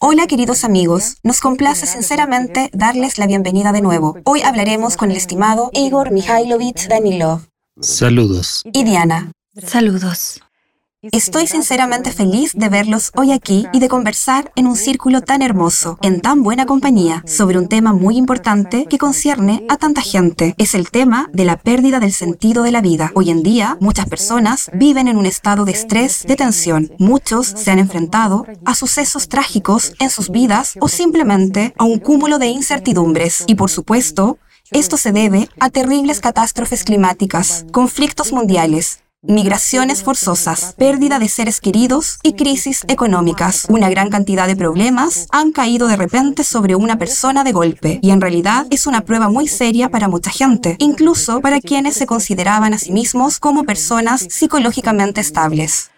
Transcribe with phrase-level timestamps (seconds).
[0.00, 4.16] Hola queridos amigos, nos complace sinceramente darles la bienvenida de nuevo.
[4.24, 7.42] Hoy hablaremos con el estimado Igor Mikhailovich Danilov.
[7.80, 8.62] Saludos.
[8.72, 9.32] Y Diana.
[9.66, 10.40] Saludos.
[11.12, 15.98] Estoy sinceramente feliz de verlos hoy aquí y de conversar en un círculo tan hermoso,
[16.02, 20.54] en tan buena compañía, sobre un tema muy importante que concierne a tanta gente.
[20.56, 23.12] Es el tema de la pérdida del sentido de la vida.
[23.14, 26.90] Hoy en día, muchas personas viven en un estado de estrés, de tensión.
[26.98, 32.38] Muchos se han enfrentado a sucesos trágicos en sus vidas o simplemente a un cúmulo
[32.38, 33.44] de incertidumbres.
[33.46, 34.38] Y por supuesto,
[34.70, 42.18] esto se debe a terribles catástrofes climáticas, conflictos mundiales, migraciones forzosas, pérdida de seres queridos
[42.22, 43.66] y crisis económicas.
[43.68, 48.10] Una gran cantidad de problemas han caído de repente sobre una persona de golpe y
[48.10, 52.74] en realidad es una prueba muy seria para mucha gente, incluso para quienes se consideraban
[52.74, 55.90] a sí mismos como personas psicológicamente estables.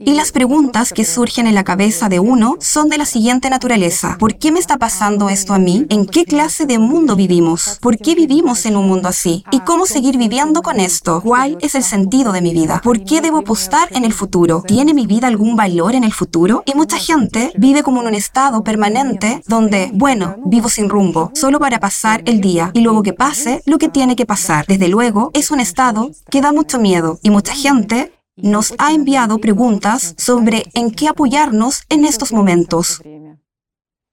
[0.00, 4.16] Y las preguntas que surgen en la cabeza de uno son de la siguiente naturaleza.
[4.18, 5.86] ¿Por qué me está pasando esto a mí?
[5.88, 7.78] ¿En qué clase de mundo vivimos?
[7.80, 9.44] ¿Por qué vivimos en un mundo así?
[9.50, 11.20] ¿Y cómo seguir viviendo con esto?
[11.20, 12.80] ¿Cuál es el sentido de mi vida?
[12.82, 14.62] ¿Por qué debo apostar en el futuro?
[14.66, 16.62] ¿Tiene mi vida algún valor en el futuro?
[16.64, 21.58] Y mucha gente vive como en un estado permanente donde, bueno, vivo sin rumbo, solo
[21.58, 24.64] para pasar el día y luego que pase lo que tiene que pasar.
[24.66, 29.38] Desde luego, es un estado que da mucho miedo y mucha gente nos ha enviado
[29.38, 33.02] preguntas sobre en qué apoyarnos en estos momentos.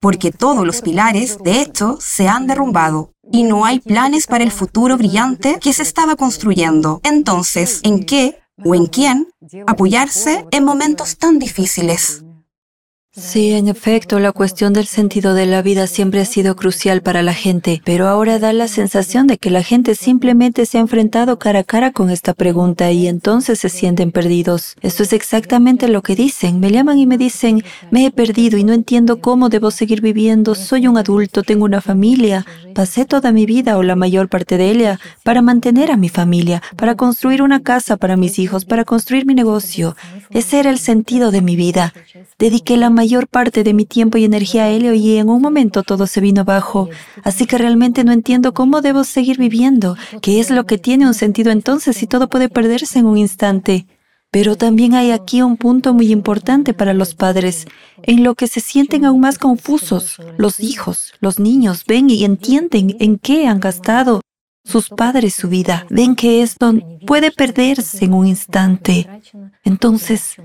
[0.02, 4.52] Porque todos los pilares, de hecho, se han derrumbado y no hay planes para el
[4.52, 7.02] futuro brillante que se estaba construyendo.
[7.04, 9.28] Entonces, ¿en qué o en quién
[9.68, 12.25] apoyarse en momentos tan difíciles?
[13.18, 17.24] Sí, en efecto, la cuestión del sentido de la vida siempre ha sido crucial para
[17.24, 21.40] la gente, pero ahora da la sensación de que la gente simplemente se ha enfrentado
[21.40, 24.76] cara a cara con esta pregunta y entonces se sienten perdidos.
[24.82, 26.60] Esto es exactamente lo que dicen.
[26.60, 30.54] Me llaman y me dicen, me he perdido y no entiendo cómo debo seguir viviendo.
[30.54, 32.46] Soy un adulto, tengo una familia.
[32.74, 36.62] Pasé toda mi vida o la mayor parte de ella para mantener a mi familia,
[36.76, 39.96] para construir una casa para mis hijos, para construir mi negocio.
[40.32, 41.94] Ese era el sentido de mi vida.
[42.38, 45.84] Dediqué la mayor parte de mi tiempo y energía a él y en un momento
[45.84, 46.90] todo se vino abajo.
[47.24, 51.14] Así que realmente no entiendo cómo debo seguir viviendo, qué es lo que tiene un
[51.14, 53.88] sentido entonces si todo puede perderse en un instante.
[54.32, 57.68] Pero también hay aquí un punto muy importante para los padres,
[58.04, 60.18] en lo que se sienten aún más confusos.
[60.38, 64.22] Los hijos, los niños ven y entienden en qué han gastado
[64.66, 65.86] sus padres su vida.
[65.90, 66.74] Ven que esto
[67.06, 69.08] puede perderse en un instante.
[69.64, 70.36] Entonces,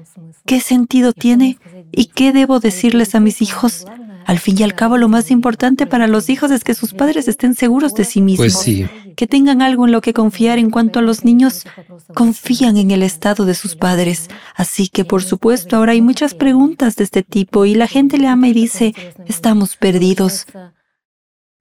[0.47, 1.59] ¿qué sentido tiene?
[1.93, 3.87] ¿Y qué debo decirles a mis hijos?
[4.27, 7.27] Al fin y al cabo, lo más importante para los hijos es que sus padres
[7.27, 8.53] estén seguros de sí mismos.
[8.53, 8.87] Pues sí.
[9.17, 10.59] Que tengan algo en lo que confiar.
[10.59, 11.65] En cuanto a los niños,
[12.15, 14.29] confían en el estado de sus padres.
[14.55, 18.29] Así que, por supuesto, ahora hay muchas preguntas de este tipo y la gente le
[18.29, 18.95] ama y dice,
[19.27, 20.47] estamos perdidos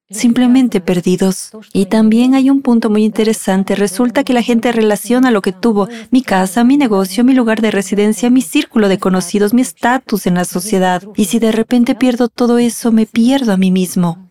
[0.09, 1.51] simplemente perdidos.
[1.73, 3.75] Y también hay un punto muy interesante.
[3.75, 7.71] Resulta que la gente relaciona lo que tuvo, mi casa, mi negocio, mi lugar de
[7.71, 11.03] residencia, mi círculo de conocidos, mi estatus en la sociedad.
[11.15, 14.28] Y si de repente pierdo todo eso, me pierdo a mí mismo.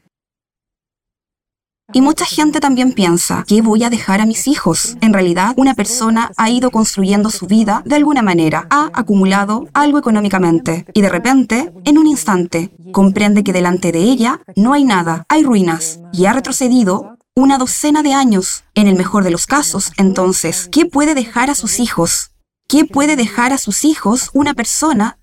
[1.95, 4.99] Y mucha gente también piensa, ¿qué voy a dejar a mis hijos?
[5.01, 9.99] En realidad, una persona ha ido construyendo su vida de alguna manera, ha acumulado algo
[9.99, 15.25] económicamente y de repente, en un instante, comprende que delante de ella no hay nada,
[15.31, 18.65] hay ruinas y ha retrocedido una docena de años.
[18.75, 22.33] En el mejor de los casos, entonces, ¿qué puede dejar a sus hijos?
[22.69, 25.19] ¿Qué puede dejar a sus hijos una persona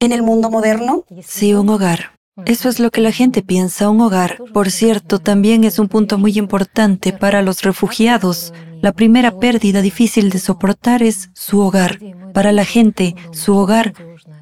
[0.00, 1.04] en el mundo moderno?
[1.24, 2.17] Sí, un hogar.
[2.46, 4.38] Eso es lo que la gente piensa, un hogar.
[4.52, 8.52] Por cierto, también es un punto muy importante para los refugiados.
[8.80, 11.98] La primera pérdida difícil de soportar es su hogar.
[12.32, 13.92] Para la gente, su hogar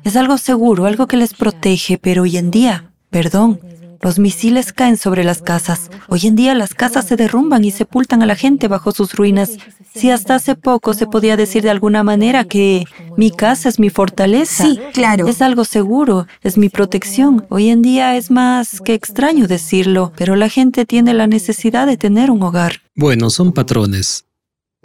[0.04, 3.60] es algo seguro, algo que les protege, pero hoy en día, perdón,
[4.06, 5.90] los misiles caen sobre las casas.
[6.06, 9.58] Hoy en día las casas se derrumban y sepultan a la gente bajo sus ruinas.
[9.96, 12.84] Si hasta hace poco se podía decir de alguna manera que
[13.16, 14.62] mi casa es mi fortaleza.
[14.62, 15.26] Sí, claro.
[15.26, 17.46] Es algo seguro, es mi protección.
[17.48, 21.96] Hoy en día es más que extraño decirlo, pero la gente tiene la necesidad de
[21.96, 22.82] tener un hogar.
[22.94, 24.24] Bueno, son patrones.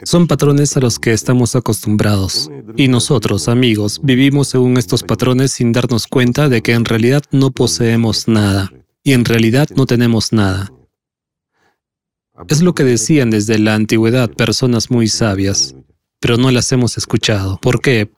[0.02, 2.50] Son patrones a los que estamos acostumbrados.
[2.76, 7.52] Y nosotros, amigos, vivimos según estos patrones sin darnos cuenta de que en realidad no
[7.52, 8.72] poseemos nada
[9.02, 10.72] y en realidad no tenemos nada.
[12.48, 15.74] Es lo que decían desde la antigüedad personas muy sabias,
[16.20, 17.58] pero no las hemos escuchado.
[17.60, 18.10] ¿Por qué?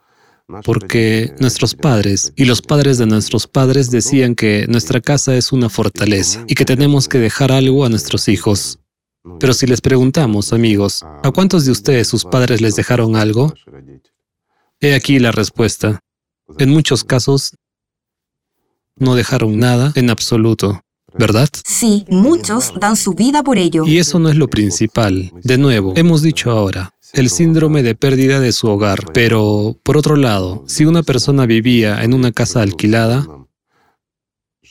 [0.65, 5.69] Porque nuestros padres y los padres de nuestros padres decían que nuestra casa es una
[5.69, 8.79] fortaleza y que tenemos que dejar algo a nuestros hijos.
[9.41, 13.55] Pero si les preguntamos, amigos, ¿a cuántos de ustedes sus padres les dejaron algo?
[14.81, 16.01] He aquí la respuesta.
[16.59, 17.57] En muchos casos,
[18.97, 20.83] no dejaron nada en absoluto,
[21.19, 21.49] ¿verdad?
[21.65, 23.85] Sí, muchos dan su vida por ello.
[23.87, 25.33] Y eso no es lo principal.
[25.43, 29.13] De nuevo, hemos dicho ahora, el síndrome de pérdida de su hogar.
[29.13, 33.27] Pero, por otro lado, si una persona vivía en una casa alquilada,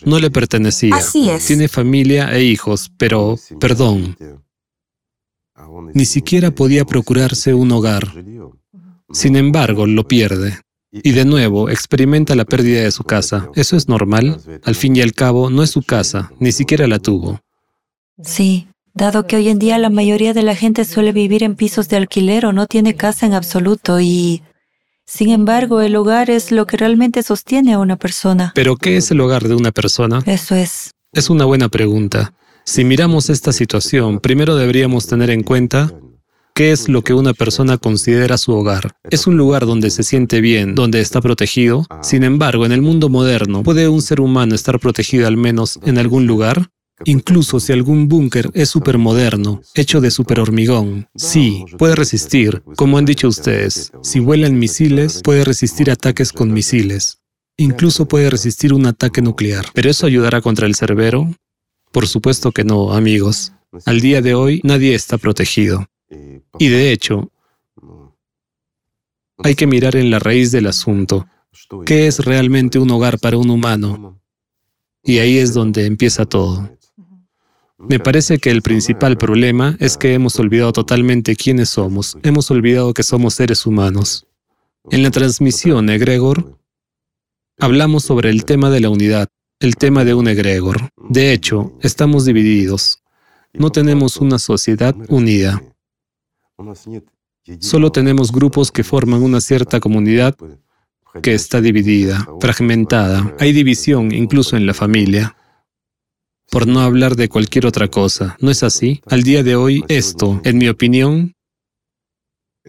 [0.05, 0.95] no le pertenecía.
[0.95, 1.45] Así es.
[1.45, 4.17] Tiene familia e hijos, pero, perdón,
[5.93, 8.13] ni siquiera podía procurarse un hogar.
[9.11, 10.59] Sin embargo, lo pierde.
[10.95, 13.49] Y de nuevo, experimenta la pérdida de su casa.
[13.55, 14.39] ¿Eso es normal?
[14.63, 17.39] Al fin y al cabo, no es su casa, ni siquiera la tuvo.
[18.21, 21.89] Sí, dado que hoy en día la mayoría de la gente suele vivir en pisos
[21.89, 24.43] de alquiler o no tiene casa en absoluto y...
[25.05, 28.53] Sin embargo, el hogar es lo que realmente sostiene a una persona.
[28.55, 30.23] ¿Pero qué es el hogar de una persona?
[30.25, 30.91] Eso es.
[31.11, 32.33] Es una buena pregunta.
[32.63, 35.91] Si miramos esta situación, primero deberíamos tener en cuenta
[36.55, 38.95] ¿Qué es lo que una persona considera su hogar?
[39.09, 41.88] Es un lugar donde se siente bien, donde está protegido.
[42.03, 45.97] Sin embargo, en el mundo moderno, ¿puede un ser humano estar protegido al menos en
[45.97, 46.69] algún lugar?
[47.05, 52.61] Incluso si algún búnker es supermoderno, hecho de superhormigón, sí, puede resistir.
[52.75, 57.17] Como han dicho ustedes, si vuelan misiles, puede resistir ataques con misiles.
[57.57, 59.65] Incluso puede resistir un ataque nuclear.
[59.73, 61.33] ¿Pero eso ayudará contra el cerbero?
[61.91, 63.53] Por supuesto que no, amigos.
[63.85, 65.88] Al día de hoy nadie está protegido.
[66.60, 67.31] Y de hecho,
[69.38, 71.27] hay que mirar en la raíz del asunto.
[71.86, 74.19] ¿Qué es realmente un hogar para un humano?
[75.04, 76.69] Y ahí es donde empieza todo.
[77.77, 82.18] Me parece que el principal problema es que hemos olvidado totalmente quiénes somos.
[82.24, 84.25] Hemos olvidado que somos seres humanos.
[84.89, 86.57] En la transmisión egregor,
[87.60, 89.27] hablamos sobre el tema de la unidad,
[89.60, 90.89] el tema de un egregor.
[91.10, 93.04] De hecho, estamos divididos.
[93.54, 95.62] No tenemos una sociedad unida.
[97.60, 100.36] Solo tenemos grupos que forman una cierta comunidad
[101.21, 103.36] que está dividida, fragmentada.
[103.39, 105.36] Hay división incluso en la familia.
[106.50, 108.38] Por no hablar de cualquier otra cosa.
[108.39, 109.01] ¿No es así?
[109.07, 111.33] Al día de hoy, esto, en mi opinión,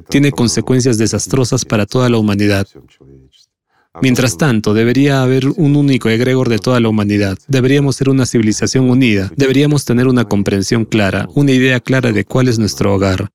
[0.08, 2.67] tiene consecuencias desastrosas para toda la humanidad.
[4.02, 7.38] Mientras tanto, debería haber un único egregor de toda la humanidad.
[7.46, 9.31] Deberíamos ser una civilización unida.
[9.37, 13.31] Deberíamos tener una comprensión clara, una idea clara de cuál es nuestro hogar.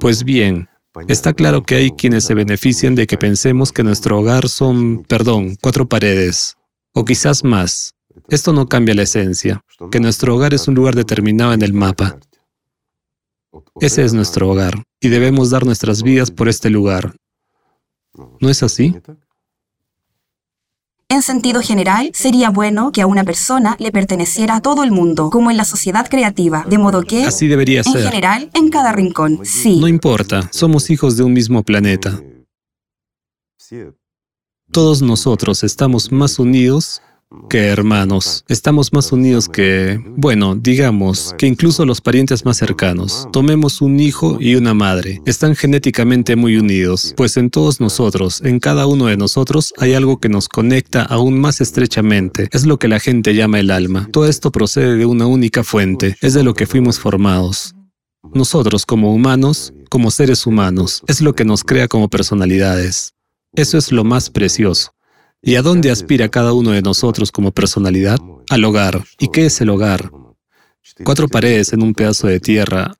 [0.00, 0.68] Pues bien,
[1.08, 5.56] está claro que hay quienes se benefician de que pensemos que nuestro hogar son, perdón,
[5.60, 6.56] cuatro paredes,
[6.92, 7.94] o quizás más.
[8.28, 12.18] Esto no cambia la esencia, que nuestro hogar es un lugar determinado en el mapa.
[13.80, 17.14] Ese es nuestro hogar, y debemos dar nuestras vidas por este lugar.
[18.40, 18.94] ¿No es así?
[21.12, 25.28] En sentido general, sería bueno que a una persona le perteneciera a todo el mundo,
[25.28, 28.04] como en la sociedad creativa, de modo que, Así debería en ser.
[28.04, 29.78] general, en cada rincón, sí.
[29.78, 32.18] No importa, somos hijos de un mismo planeta.
[34.70, 37.02] Todos nosotros estamos más unidos
[37.48, 38.44] que hermanos.
[38.48, 43.28] Estamos más unidos que, bueno, digamos, que incluso los parientes más cercanos.
[43.32, 45.20] Tomemos un hijo y una madre.
[45.26, 50.18] Están genéticamente muy unidos, pues en todos nosotros, en cada uno de nosotros, hay algo
[50.18, 52.48] que nos conecta aún más estrechamente.
[52.52, 54.08] Es lo que la gente llama el alma.
[54.12, 57.74] Todo esto procede de una única fuente, es de lo que fuimos formados.
[58.34, 63.14] Nosotros como humanos, como seres humanos, es lo que nos crea como personalidades.
[63.54, 64.94] Eso es lo más precioso.
[65.44, 68.18] ¿Y a dónde aspira cada uno de nosotros como personalidad?
[68.48, 69.02] Al hogar.
[69.18, 70.12] ¿Y qué es el hogar?
[71.04, 72.94] ¿Cuatro paredes en un pedazo de tierra?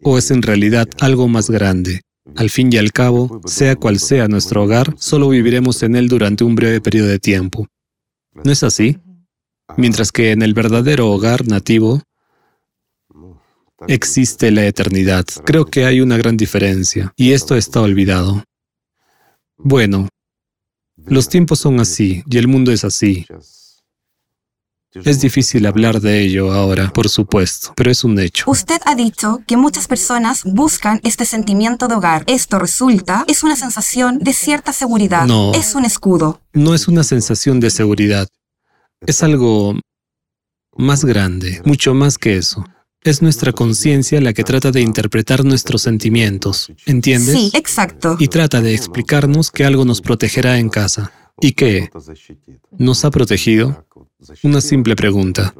[0.00, 2.02] ¿O es en realidad algo más grande?
[2.36, 6.44] Al fin y al cabo, sea cual sea nuestro hogar, solo viviremos en él durante
[6.44, 7.66] un breve periodo de tiempo.
[8.44, 8.98] ¿No es así?
[9.76, 12.00] Mientras que en el verdadero hogar nativo
[13.88, 15.24] existe la eternidad.
[15.44, 18.44] Creo que hay una gran diferencia, y esto está olvidado.
[19.56, 20.08] Bueno,
[21.06, 23.26] los tiempos son así y el mundo es así.
[25.04, 28.44] Es difícil hablar de ello ahora, por supuesto, pero es un hecho.
[28.50, 32.24] Usted ha dicho que muchas personas buscan este sentimiento de hogar.
[32.26, 35.26] Esto resulta, es una sensación de cierta seguridad.
[35.26, 35.52] No.
[35.52, 36.40] Es un escudo.
[36.54, 38.28] No es una sensación de seguridad.
[39.06, 39.74] Es algo
[40.76, 42.64] más grande, mucho más que eso.
[43.06, 47.36] Es nuestra conciencia la que trata de interpretar nuestros sentimientos, ¿entiendes?
[47.36, 48.16] Sí, exacto.
[48.18, 51.12] Y trata de explicarnos que algo nos protegerá en casa.
[51.40, 51.88] ¿Y qué?
[52.76, 53.86] ¿Nos ha protegido?
[54.42, 55.54] Una simple pregunta.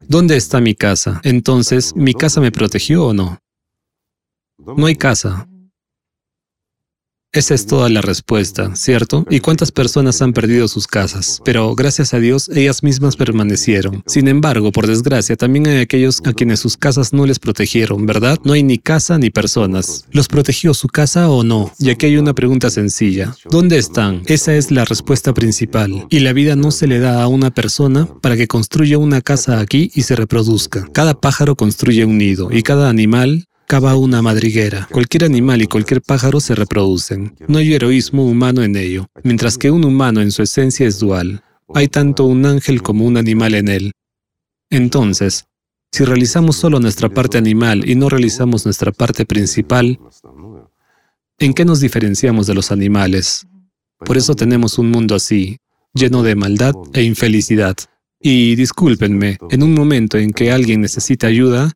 [0.00, 1.22] ¿Dónde está mi casa?
[1.24, 3.40] Entonces, ¿mi casa me protegió o no?
[4.58, 5.48] No hay casa.
[7.32, 9.24] Esa es toda la respuesta, ¿cierto?
[9.30, 11.40] ¿Y cuántas personas han perdido sus casas?
[11.44, 14.02] Pero gracias a Dios, ellas mismas permanecieron.
[14.06, 18.36] Sin embargo, por desgracia, también hay aquellos a quienes sus casas no les protegieron, ¿verdad?
[18.42, 20.06] No hay ni casa ni personas.
[20.10, 21.72] ¿Los protegió su casa o no?
[21.78, 23.36] Y aquí hay una pregunta sencilla.
[23.48, 24.22] ¿Dónde están?
[24.26, 26.08] Esa es la respuesta principal.
[26.10, 29.60] Y la vida no se le da a una persona para que construya una casa
[29.60, 30.88] aquí y se reproduzca.
[30.92, 34.88] Cada pájaro construye un nido y cada animal cava una madriguera.
[34.90, 37.36] Cualquier animal y cualquier pájaro se reproducen.
[37.46, 41.44] No hay heroísmo humano en ello, mientras que un humano en su esencia es dual.
[41.72, 43.92] Hay tanto un ángel como un animal en él.
[44.70, 45.44] Entonces,
[45.92, 50.00] si realizamos solo nuestra parte animal y no realizamos nuestra parte principal,
[51.38, 53.46] ¿en qué nos diferenciamos de los animales?
[54.04, 55.58] Por eso tenemos un mundo así,
[55.94, 57.76] lleno de maldad e infelicidad.
[58.20, 61.70] Y discúlpenme, en un momento en que alguien necesita ayuda,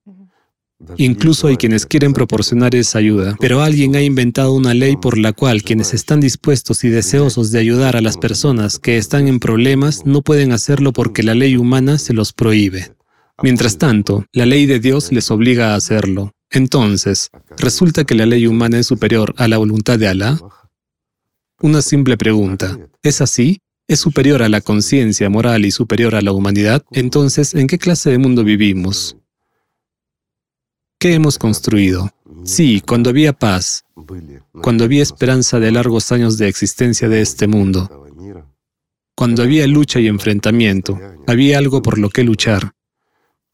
[0.97, 5.33] Incluso hay quienes quieren proporcionar esa ayuda, pero alguien ha inventado una ley por la
[5.33, 10.05] cual quienes están dispuestos y deseosos de ayudar a las personas que están en problemas
[10.05, 12.93] no pueden hacerlo porque la ley humana se los prohíbe.
[13.43, 16.33] Mientras tanto, la ley de Dios les obliga a hacerlo.
[16.51, 20.39] Entonces, ¿resulta que la ley humana es superior a la voluntad de Alá?
[21.61, 22.79] Una simple pregunta.
[23.03, 23.61] ¿Es así?
[23.89, 26.85] ¿Es superior a la conciencia moral y superior a la humanidad?
[26.93, 29.17] Entonces, ¿en qué clase de mundo vivimos?
[31.05, 32.09] ¿Qué hemos construido?
[32.45, 33.85] Sí, cuando había paz,
[34.63, 38.07] cuando había esperanza de largos años de existencia de este mundo,
[39.15, 42.73] cuando había lucha y enfrentamiento, había algo por lo que luchar.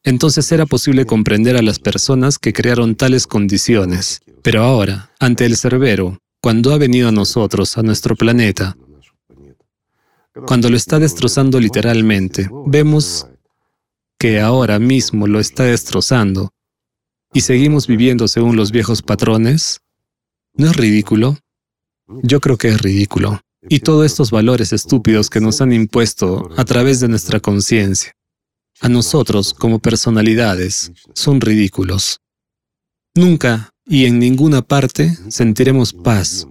[0.05, 4.21] Entonces era posible comprender a las personas que crearon tales condiciones.
[4.43, 8.77] Pero ahora, ante el cerbero, cuando ha venido a nosotros, a nuestro planeta,
[10.47, 13.27] cuando lo está destrozando literalmente, vemos
[14.21, 16.53] que ahora mismo lo está destrozando
[17.33, 19.81] y seguimos viviendo según los viejos patrones,
[20.55, 21.39] ¿no es ridículo?
[22.23, 23.41] Yo creo que es ridículo.
[23.69, 28.13] Y todos estos valores estúpidos que nos han impuesto a través de nuestra conciencia,
[28.81, 32.21] a nosotros como personalidades, son ridículos.
[33.15, 36.47] Nunca y en ninguna parte sentiremos paz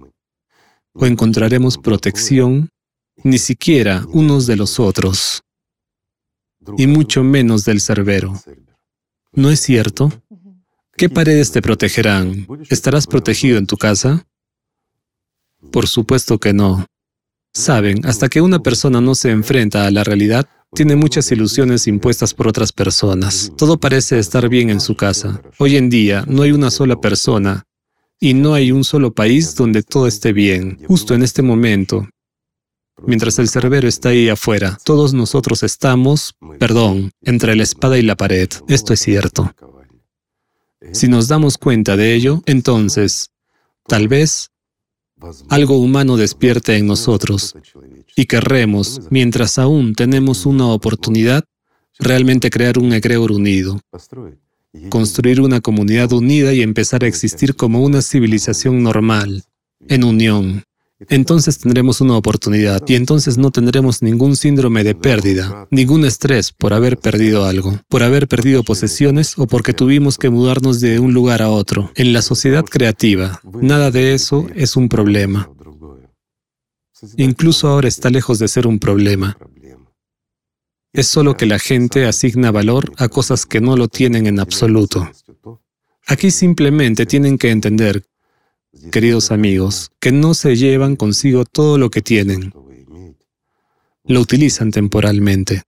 [0.92, 2.68] o encontraremos protección,
[3.22, 5.42] ni siquiera unos de los otros,
[6.76, 8.40] y mucho menos del cerbero.
[9.32, 10.12] ¿No es cierto?
[11.00, 12.46] ¿Qué paredes te protegerán?
[12.68, 14.26] ¿Estarás protegido en tu casa?
[15.72, 16.84] Por supuesto que no.
[17.54, 22.34] Saben, hasta que una persona no se enfrenta a la realidad, tiene muchas ilusiones impuestas
[22.34, 23.50] por otras personas.
[23.56, 25.40] Todo parece estar bien en su casa.
[25.56, 27.64] Hoy en día no hay una sola persona
[28.20, 30.80] y no hay un solo país donde todo esté bien.
[30.86, 32.10] Justo en este momento,
[33.06, 38.16] mientras el cerbero está ahí afuera, todos nosotros estamos, perdón, entre la espada y la
[38.16, 38.50] pared.
[38.68, 39.54] Esto es cierto.
[40.92, 43.30] Si nos damos cuenta de ello, entonces,
[43.86, 44.50] tal vez,
[45.48, 47.54] algo humano despierte en nosotros
[48.16, 51.44] y querremos, mientras aún tenemos una oportunidad,
[51.98, 53.80] realmente crear un egregor unido,
[54.88, 59.44] construir una comunidad unida y empezar a existir como una civilización normal,
[59.88, 60.64] en unión
[61.08, 66.74] entonces tendremos una oportunidad y entonces no tendremos ningún síndrome de pérdida, ningún estrés por
[66.74, 71.42] haber perdido algo, por haber perdido posesiones o porque tuvimos que mudarnos de un lugar
[71.42, 71.90] a otro.
[71.94, 75.50] En la sociedad creativa, nada de eso es un problema.
[77.16, 79.38] Incluso ahora está lejos de ser un problema.
[80.92, 85.08] Es solo que la gente asigna valor a cosas que no lo tienen en absoluto.
[86.06, 88.04] Aquí simplemente tienen que entender
[88.90, 92.52] queridos amigos, que no se llevan consigo todo lo que tienen.
[94.04, 95.62] Lo utilizan temporalmente.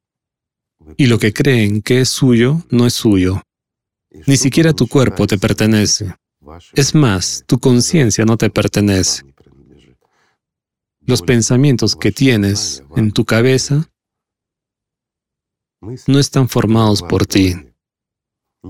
[0.97, 3.43] Y lo que creen que es suyo no es suyo.
[4.27, 6.15] Ni siquiera tu cuerpo te pertenece.
[6.75, 9.23] Es más, tu conciencia no te pertenece.
[11.01, 13.89] Los pensamientos que tienes en tu cabeza
[16.07, 17.55] no están formados por ti.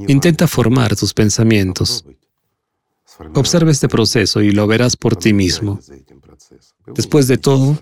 [0.08, 2.04] Intenta formar tus pensamientos.
[3.34, 5.80] Observa este proceso y lo verás por ti mismo.
[6.94, 7.78] Después de todo,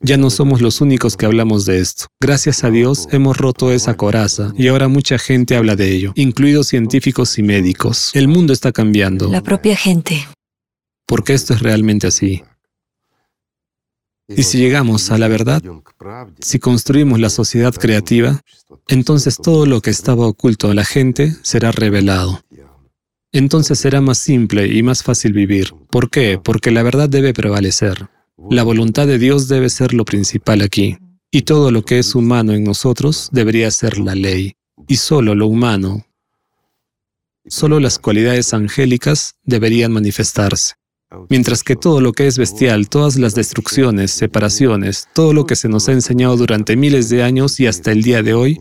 [0.00, 2.06] ya no somos los únicos que hablamos de esto.
[2.20, 6.68] Gracias a Dios hemos roto esa coraza y ahora mucha gente habla de ello, incluidos
[6.68, 8.10] científicos y médicos.
[8.14, 9.28] El mundo está cambiando.
[9.30, 10.26] La propia gente.
[11.06, 12.42] Porque esto es realmente así.
[14.28, 15.62] Y si llegamos a la verdad,
[16.38, 18.40] si construimos la sociedad creativa,
[18.88, 22.42] entonces todo lo que estaba oculto a la gente será revelado
[23.38, 25.74] entonces será más simple y más fácil vivir.
[25.90, 26.38] ¿Por qué?
[26.42, 28.08] Porque la verdad debe prevalecer.
[28.48, 30.98] La voluntad de Dios debe ser lo principal aquí.
[31.32, 34.54] Y todo lo que es humano en nosotros debería ser la ley.
[34.86, 36.06] Y solo lo humano,
[37.46, 40.74] solo las cualidades angélicas deberían manifestarse.
[41.28, 45.68] Mientras que todo lo que es bestial, todas las destrucciones, separaciones, todo lo que se
[45.68, 48.60] nos ha enseñado durante miles de años y hasta el día de hoy,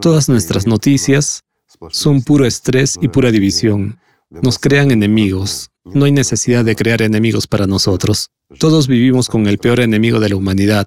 [0.00, 1.44] todas nuestras noticias
[1.90, 3.98] son puro estrés y pura división.
[4.30, 5.70] Nos crean enemigos.
[5.84, 8.30] No hay necesidad de crear enemigos para nosotros.
[8.58, 10.86] Todos vivimos con el peor enemigo de la humanidad,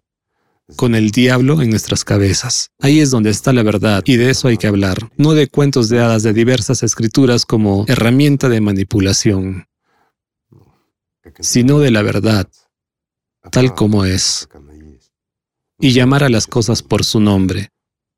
[0.76, 2.72] con el diablo en nuestras cabezas.
[2.80, 5.90] Ahí es donde está la verdad y de eso hay que hablar, no de cuentos
[5.90, 9.68] de hadas de diversas escrituras como herramienta de manipulación,
[11.40, 12.48] sino de la verdad,
[13.52, 14.48] tal como es,
[15.80, 17.73] y llamar a las cosas por su nombre.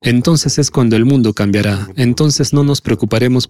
[0.06, 1.90] Entonces es cuando el mundo cambiará.
[1.96, 3.50] Entonces no nos preocuparemos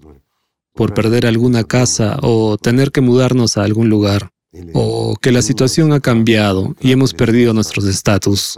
[0.74, 4.32] por perder alguna casa o tener que mudarnos a algún lugar,
[4.74, 8.58] o que la situación ha cambiado y hemos perdido nuestros estatus.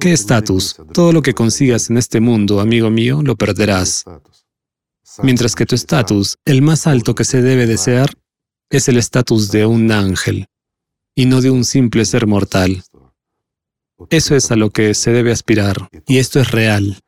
[0.00, 0.76] ¿Qué estatus?
[0.92, 4.04] Todo lo que consigas en este mundo, amigo mío, lo perderás.
[5.22, 8.10] Mientras que tu estatus, el más alto que se debe desear,
[8.68, 10.46] es el estatus de un ángel
[11.14, 12.82] y no de un simple ser mortal.
[14.10, 16.98] Eso es a lo que se debe aspirar, y esto es real,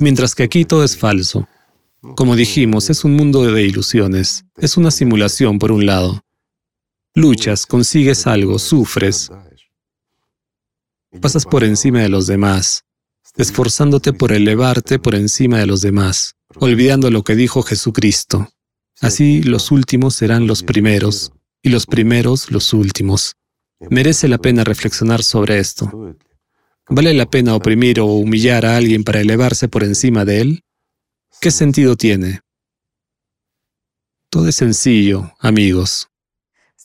[0.00, 1.48] mientras que aquí todo es falso.
[2.16, 6.24] Como dijimos, es un mundo de ilusiones, es una simulación por un lado.
[7.14, 9.30] Luchas, consigues algo, sufres,
[11.20, 12.84] pasas por encima de los demás,
[13.36, 18.48] esforzándote por elevarte por encima de los demás, olvidando lo que dijo Jesucristo.
[19.00, 23.36] Así los últimos serán los primeros y los primeros los últimos.
[23.90, 26.16] Merece la pena reflexionar sobre esto.
[26.88, 30.64] ¿Vale la pena oprimir o humillar a alguien para elevarse por encima de él?
[31.40, 32.40] ¿Qué sentido tiene?
[34.28, 36.11] Todo es sencillo, amigos.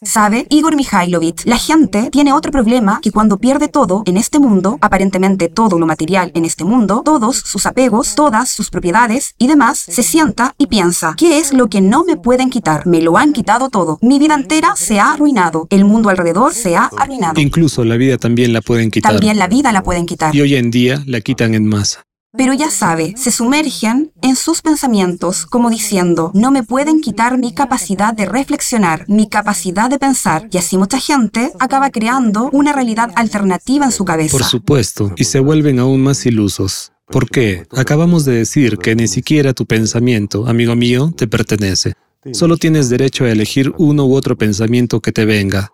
[0.04, 1.44] ¿Sabe, Igor Mikhailovich?
[1.46, 5.88] La gente tiene otro problema que cuando pierde todo en este mundo, aparentemente todo lo
[5.88, 10.68] material en este mundo, todos sus apegos, todas sus propiedades y demás, se sienta y
[10.68, 12.86] piensa, ¿qué es lo que no me pueden quitar?
[12.86, 13.98] Me lo han quitado todo.
[14.04, 15.66] Mi vida entera se ha arruinado.
[15.72, 17.42] El mundo alrededor se ha arruinado.
[17.42, 19.12] Incluso la vida también la pueden quitar.
[19.12, 20.36] También la vida la pueden quitar.
[20.36, 22.07] Y hoy en día la quitan en masa.
[22.38, 27.52] Pero ya sabe, se sumergen en sus pensamientos como diciendo, no me pueden quitar mi
[27.54, 30.48] capacidad de reflexionar, mi capacidad de pensar.
[30.52, 34.38] Y así mucha gente acaba creando una realidad alternativa en su cabeza.
[34.38, 36.92] Por supuesto, y se vuelven aún más ilusos.
[37.08, 37.66] ¿Por qué?
[37.72, 41.94] Acabamos de decir que ni siquiera tu pensamiento, amigo mío, te pertenece.
[42.34, 45.72] Solo tienes derecho a elegir uno u otro pensamiento que te venga.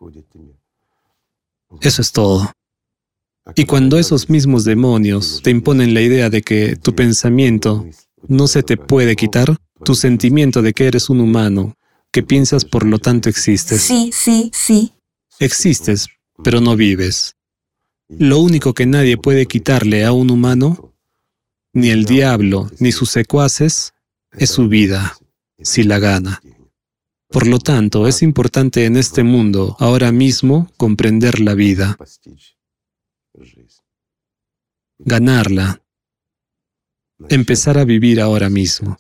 [1.82, 2.52] Eso es todo.
[3.56, 7.86] Y cuando esos mismos demonios te imponen la idea de que tu pensamiento
[8.28, 11.76] no se te puede quitar, tu sentimiento de que eres un humano,
[12.12, 13.82] que piensas por lo tanto existes.
[13.82, 14.94] Sí, sí, sí.
[15.40, 16.08] Existes,
[16.42, 17.36] pero no vives.
[18.08, 20.94] Lo único que nadie puede quitarle a un humano,
[21.74, 23.94] ni el diablo, ni sus secuaces,
[24.32, 25.18] es su vida,
[25.62, 26.42] si la gana.
[27.30, 31.98] Por lo tanto, es importante en este mundo, ahora mismo, comprender la vida
[35.06, 35.82] ganarla,
[37.30, 38.98] empezar a vivir ahora mismo.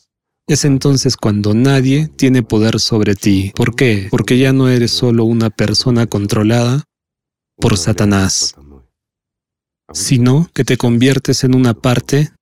[0.47, 3.53] Es entonces cuando nadie tiene poder sobre ti.
[3.55, 4.07] ¿Por qué?
[4.11, 6.83] Porque ya no eres solo una persona controlada
[7.55, 8.55] por Satanás,
[9.93, 12.33] sino que te conviertes en una parte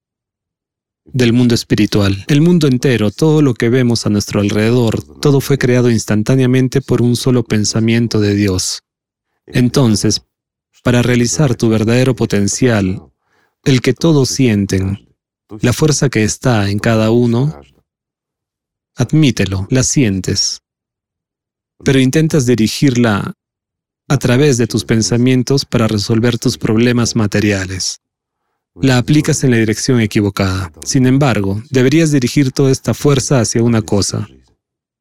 [1.05, 2.25] del mundo espiritual.
[2.27, 7.01] El mundo entero, todo lo que vemos a nuestro alrededor, todo fue creado instantáneamente por
[7.01, 8.81] un solo pensamiento de Dios.
[9.45, 10.23] Entonces,
[10.83, 13.10] para realizar tu verdadero potencial,
[13.63, 15.07] el que todos sienten,
[15.61, 17.61] la fuerza que está en cada uno,
[18.95, 20.61] admítelo, la sientes,
[21.83, 23.33] pero intentas dirigirla
[24.07, 27.99] a través de tus pensamientos para resolver tus problemas materiales.
[28.75, 30.71] La aplicas en la dirección equivocada.
[30.83, 34.27] Sin embargo, deberías dirigir toda esta fuerza hacia una cosa,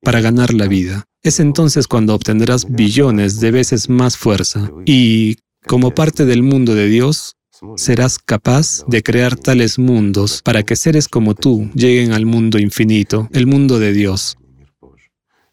[0.03, 1.05] para ganar la vida.
[1.23, 6.89] Es entonces cuando obtendrás billones de veces más fuerza y, como parte del mundo de
[6.89, 7.37] Dios,
[7.77, 13.29] serás capaz de crear tales mundos para que seres como tú lleguen al mundo infinito,
[13.33, 14.39] el mundo de Dios.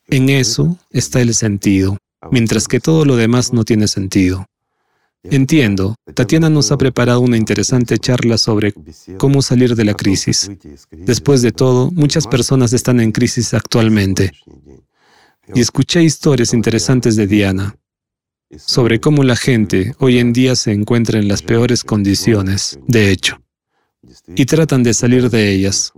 [0.08, 1.98] En eso está el sentido,
[2.32, 4.46] mientras que todo lo demás no tiene sentido.
[5.24, 8.74] Entiendo, Tatiana nos ha preparado una interesante charla sobre
[9.18, 10.50] cómo salir de la crisis.
[10.92, 14.32] Después de todo, muchas personas están en crisis actualmente.
[15.54, 17.76] Y escuché historias interesantes de Diana
[18.58, 23.42] sobre cómo la gente hoy en día se encuentra en las peores condiciones, de hecho,
[24.36, 25.94] y tratan de salir de ellas.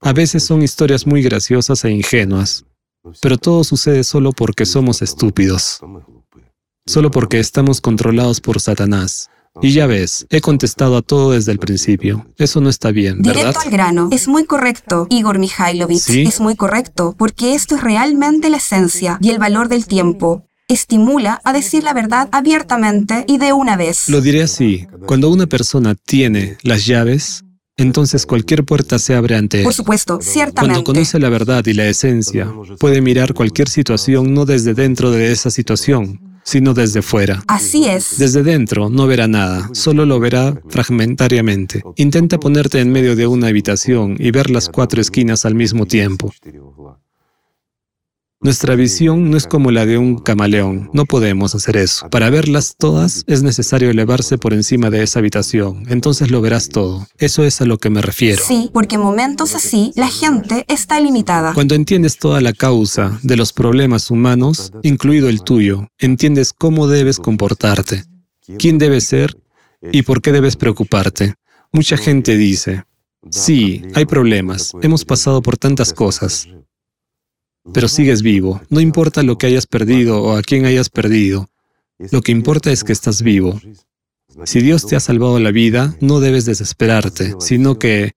[0.00, 2.64] A veces son historias muy graciosas e ingenuas,
[3.20, 5.80] pero todo sucede solo porque somos estúpidos,
[6.86, 9.30] solo porque estamos controlados por Satanás.
[9.60, 12.26] Y ya ves, he contestado a todo desde el principio.
[12.36, 13.40] Eso no está bien, ¿verdad?
[13.40, 14.08] Directo al grano.
[14.12, 15.98] Es muy correcto, Igor Mikhailovich.
[15.98, 16.22] ¿Sí?
[16.22, 20.47] Es muy correcto, porque esto es realmente la esencia y el valor del tiempo.
[20.68, 24.08] Estimula a decir la verdad abiertamente y de una vez.
[24.08, 27.44] Lo diré así, cuando una persona tiene las llaves,
[27.76, 29.64] entonces cualquier puerta se abre ante él.
[29.64, 30.74] Por supuesto, ciertamente.
[30.74, 35.32] Cuando conoce la verdad y la esencia, puede mirar cualquier situación no desde dentro de
[35.32, 37.42] esa situación, sino desde fuera.
[37.46, 38.18] Así es.
[38.18, 41.82] Desde dentro no verá nada, solo lo verá fragmentariamente.
[41.96, 46.32] Intenta ponerte en medio de una habitación y ver las cuatro esquinas al mismo tiempo.
[48.40, 52.08] Nuestra visión no es como la de un camaleón, no podemos hacer eso.
[52.08, 57.08] Para verlas todas es necesario elevarse por encima de esa habitación, entonces lo verás todo.
[57.18, 58.40] Eso es a lo que me refiero.
[58.46, 61.52] Sí, porque en momentos así la gente está limitada.
[61.52, 67.18] Cuando entiendes toda la causa de los problemas humanos, incluido el tuyo, entiendes cómo debes
[67.18, 68.04] comportarte,
[68.56, 69.36] quién debes ser
[69.90, 71.34] y por qué debes preocuparte.
[71.72, 72.84] Mucha gente dice,
[73.30, 76.46] sí, hay problemas, hemos pasado por tantas cosas,
[77.72, 78.60] pero sigues vivo.
[78.68, 81.48] No importa lo que hayas perdido o a quién hayas perdido.
[82.10, 83.60] Lo que importa es que estás vivo.
[84.44, 88.12] Si Dios te ha salvado la vida, no debes desesperarte, sino que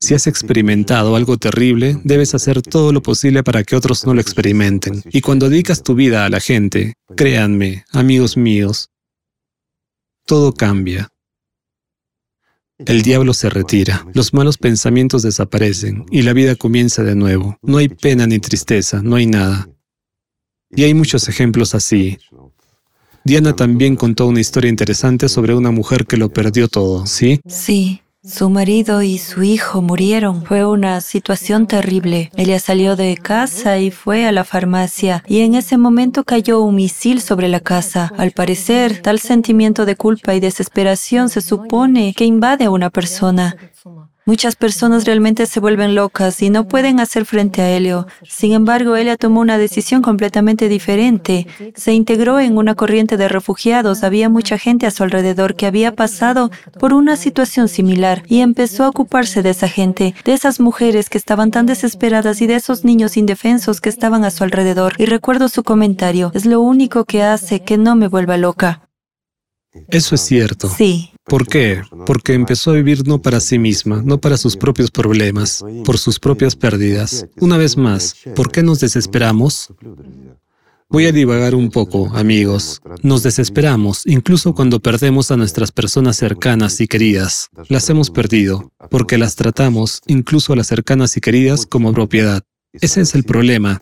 [0.00, 4.20] si has experimentado algo terrible, debes hacer todo lo posible para que otros no lo
[4.20, 5.02] experimenten.
[5.12, 8.88] Y cuando dedicas tu vida a la gente, créanme, amigos míos,
[10.26, 11.11] todo cambia.
[12.86, 17.56] El diablo se retira, los malos pensamientos desaparecen y la vida comienza de nuevo.
[17.62, 19.68] No hay pena ni tristeza, no hay nada.
[20.70, 22.18] Y hay muchos ejemplos así.
[23.24, 27.40] Diana también contó una historia interesante sobre una mujer que lo perdió todo, ¿sí?
[27.46, 28.01] Sí.
[28.24, 30.44] Su marido y su hijo murieron.
[30.44, 32.30] Fue una situación terrible.
[32.36, 36.76] Ella salió de casa y fue a la farmacia y en ese momento cayó un
[36.76, 38.12] misil sobre la casa.
[38.16, 43.56] Al parecer, tal sentimiento de culpa y desesperación se supone que invade a una persona.
[44.24, 48.06] Muchas personas realmente se vuelven locas y no pueden hacer frente a Helio.
[48.22, 51.48] Sin embargo, ella tomó una decisión completamente diferente.
[51.74, 54.04] Se integró en una corriente de refugiados.
[54.04, 58.84] Había mucha gente a su alrededor que había pasado por una situación similar y empezó
[58.84, 62.84] a ocuparse de esa gente, de esas mujeres que estaban tan desesperadas y de esos
[62.84, 64.94] niños indefensos que estaban a su alrededor.
[64.98, 68.81] Y recuerdo su comentario, es lo único que hace que no me vuelva loca.
[69.88, 70.68] Eso es cierto.
[70.68, 71.10] Sí.
[71.24, 71.82] ¿Por qué?
[72.06, 76.18] Porque empezó a vivir no para sí misma, no para sus propios problemas, por sus
[76.18, 77.26] propias pérdidas.
[77.40, 79.72] Una vez más, ¿por qué nos desesperamos?
[80.88, 82.82] Voy a divagar un poco, amigos.
[83.02, 87.48] Nos desesperamos, incluso cuando perdemos a nuestras personas cercanas y queridas.
[87.68, 92.42] Las hemos perdido, porque las tratamos, incluso a las cercanas y queridas, como propiedad.
[92.74, 93.80] Ese es el problema.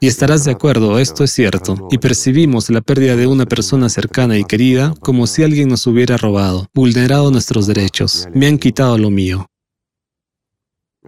[0.00, 4.36] Y estarás de acuerdo, esto es cierto, y percibimos la pérdida de una persona cercana
[4.36, 9.10] y querida como si alguien nos hubiera robado, vulnerado nuestros derechos, me han quitado lo
[9.10, 9.46] mío.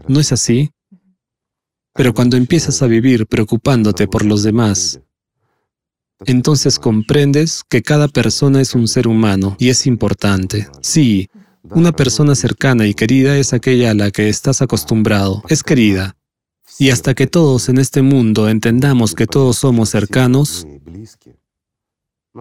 [0.08, 0.70] ¿No es así?
[1.94, 5.00] Pero cuando empiezas a vivir preocupándote por los demás,
[6.24, 10.68] entonces comprendes que cada persona es un ser humano y es importante.
[10.80, 11.28] Sí,
[11.64, 16.16] una persona cercana y querida es aquella a la que estás acostumbrado, es querida,
[16.78, 20.66] y hasta que todos en este mundo entendamos que todos somos cercanos,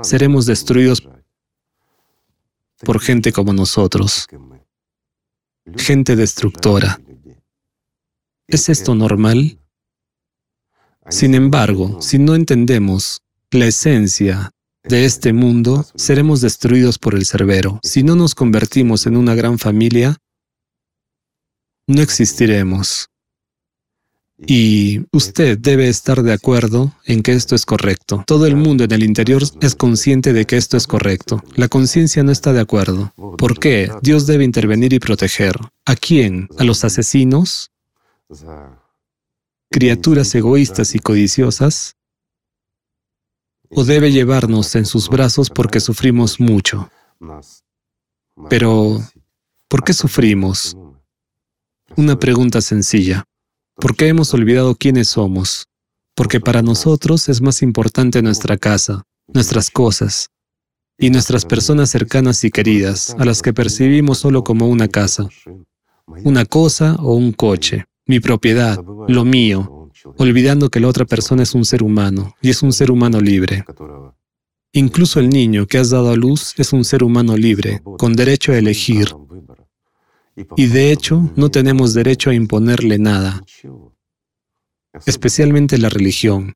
[0.01, 1.07] seremos destruidos
[2.83, 4.27] por gente como nosotros,
[5.77, 6.99] gente destructora.
[8.47, 9.59] ¿Es esto normal?
[11.09, 14.51] Sin embargo, si no entendemos la esencia
[14.83, 17.79] de este mundo, seremos destruidos por el cerbero.
[17.83, 20.17] Si no nos convertimos en una gran familia,
[21.87, 23.09] no existiremos.
[24.37, 28.23] Y usted debe estar de acuerdo en que esto es correcto.
[28.27, 31.41] Todo el mundo en el interior es consciente de que esto es correcto.
[31.55, 33.13] La conciencia no está de acuerdo.
[33.37, 33.89] ¿Por qué?
[34.01, 35.55] Dios debe intervenir y proteger.
[35.85, 36.49] ¿A quién?
[36.57, 37.71] ¿A los asesinos?
[39.71, 41.95] ¿Criaturas egoístas y codiciosas?
[43.69, 46.89] ¿O debe llevarnos en sus brazos porque sufrimos mucho?
[48.49, 49.01] Pero,
[49.69, 50.75] ¿por qué sufrimos?
[51.95, 53.25] Una pregunta sencilla.
[53.77, 55.67] ¿Por qué hemos olvidado quiénes somos?
[56.15, 60.29] Porque para nosotros es más importante nuestra casa, nuestras cosas
[60.97, 65.27] y nuestras personas cercanas y queridas, a las que percibimos solo como una casa,
[66.23, 71.53] una cosa o un coche, mi propiedad, lo mío, olvidando que la otra persona es
[71.53, 73.65] un ser humano y es un ser humano libre.
[74.71, 78.53] Incluso el niño que has dado a luz es un ser humano libre, con derecho
[78.53, 79.09] a elegir,
[80.55, 83.43] y de hecho, no tenemos derecho a imponerle nada,
[85.05, 86.55] especialmente la religión,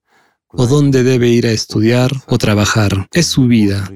[0.50, 3.08] o dónde debe ir a estudiar o trabajar.
[3.12, 3.90] Es su vida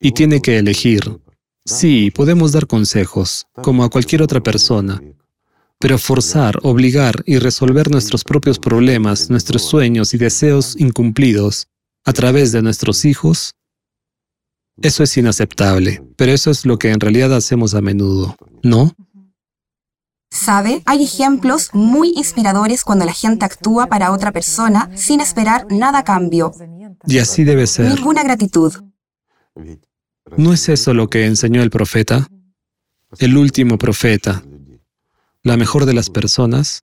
[0.00, 1.20] y tiene que elegir.
[1.64, 5.02] Sí, podemos dar consejos, como a cualquier otra persona,
[5.78, 11.66] pero forzar, obligar y resolver nuestros propios problemas, nuestros sueños y deseos incumplidos,
[12.04, 13.55] a través de nuestros hijos,
[14.82, 18.92] eso es inaceptable, pero eso es lo que en realidad hacemos a menudo, ¿no?
[20.30, 20.82] ¿Sabe?
[20.84, 26.04] Hay ejemplos muy inspiradores cuando la gente actúa para otra persona sin esperar nada a
[26.04, 26.52] cambio.
[27.06, 27.94] Y así debe ser.
[27.94, 28.74] Ninguna gratitud.
[30.36, 32.28] ¿No es eso lo que enseñó el profeta?
[33.18, 34.42] El último profeta,
[35.42, 36.82] la mejor de las personas.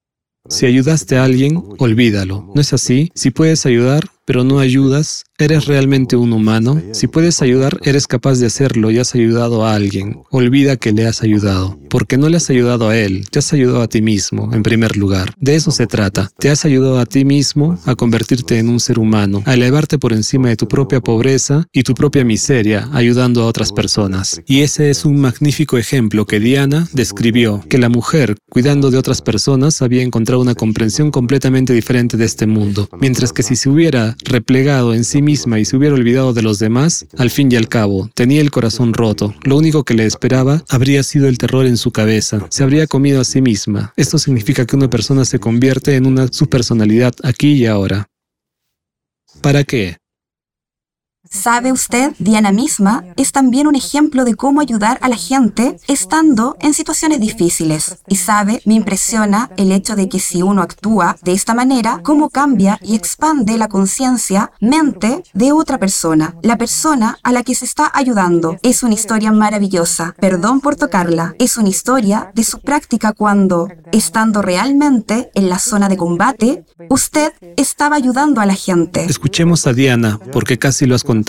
[0.50, 2.52] Si ayudaste a alguien, olvídalo.
[2.56, 3.12] ¿No es así?
[3.14, 6.82] Si puedes ayudar, pero no ayudas, ¿eres realmente un humano?
[6.94, 10.22] Si puedes ayudar, eres capaz de hacerlo y has ayudado a alguien.
[10.32, 13.82] Olvida que le has ayudado, porque no le has ayudado a él, te has ayudado
[13.82, 15.34] a ti mismo, en primer lugar.
[15.38, 16.32] De eso se trata.
[16.40, 20.14] Te has ayudado a ti mismo a convertirte en un ser humano, a elevarte por
[20.14, 24.42] encima de tu propia pobreza y tu propia miseria, ayudando a otras personas.
[24.46, 29.22] Y ese es un magnífico ejemplo que Diana describió, que la mujer, cuidando de otras
[29.22, 34.16] personas, había encontrado una comprensión completamente diferente de este mundo, mientras que si se hubiera
[34.24, 37.68] replegado en sí misma y se hubiera olvidado de los demás, al fin y al
[37.68, 39.34] cabo, tenía el corazón roto.
[39.44, 42.46] Lo único que le esperaba habría sido el terror en su cabeza.
[42.50, 43.94] Se habría comido a sí misma.
[43.98, 48.08] Esto significa que una persona se convierte en una subpersonalidad aquí y ahora.
[49.42, 49.98] ¿Para qué?
[51.34, 52.14] ¿Sabe usted?
[52.20, 57.20] Diana misma es también un ejemplo de cómo ayudar a la gente estando en situaciones
[57.20, 57.98] difíciles.
[58.08, 62.30] Y sabe, me impresiona el hecho de que si uno actúa de esta manera, cómo
[62.30, 66.36] cambia y expande la conciencia, mente de otra persona.
[66.44, 68.58] La persona a la que se está ayudando.
[68.62, 70.16] Es una historia maravillosa.
[70.20, 71.34] Perdón por tocarla.
[71.40, 77.34] Es una historia de su práctica cuando, estando realmente en la zona de combate, usted
[77.58, 79.06] estaba ayudando a la gente.
[79.06, 81.23] Escuchemos a Diana, porque casi lo has contado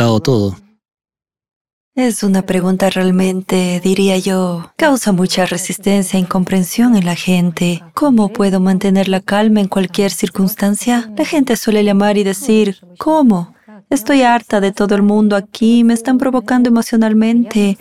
[1.96, 7.84] Es una pregunta realmente, diría yo, causa mucha resistencia e incomprensión en la gente.
[7.94, 11.12] ¿Cómo puedo mantener la calma en cualquier circunstancia?
[11.16, 13.54] La gente suele llamar y decir, ¿cómo?
[13.90, 17.78] Estoy harta de todo el mundo aquí, me están provocando emocionalmente.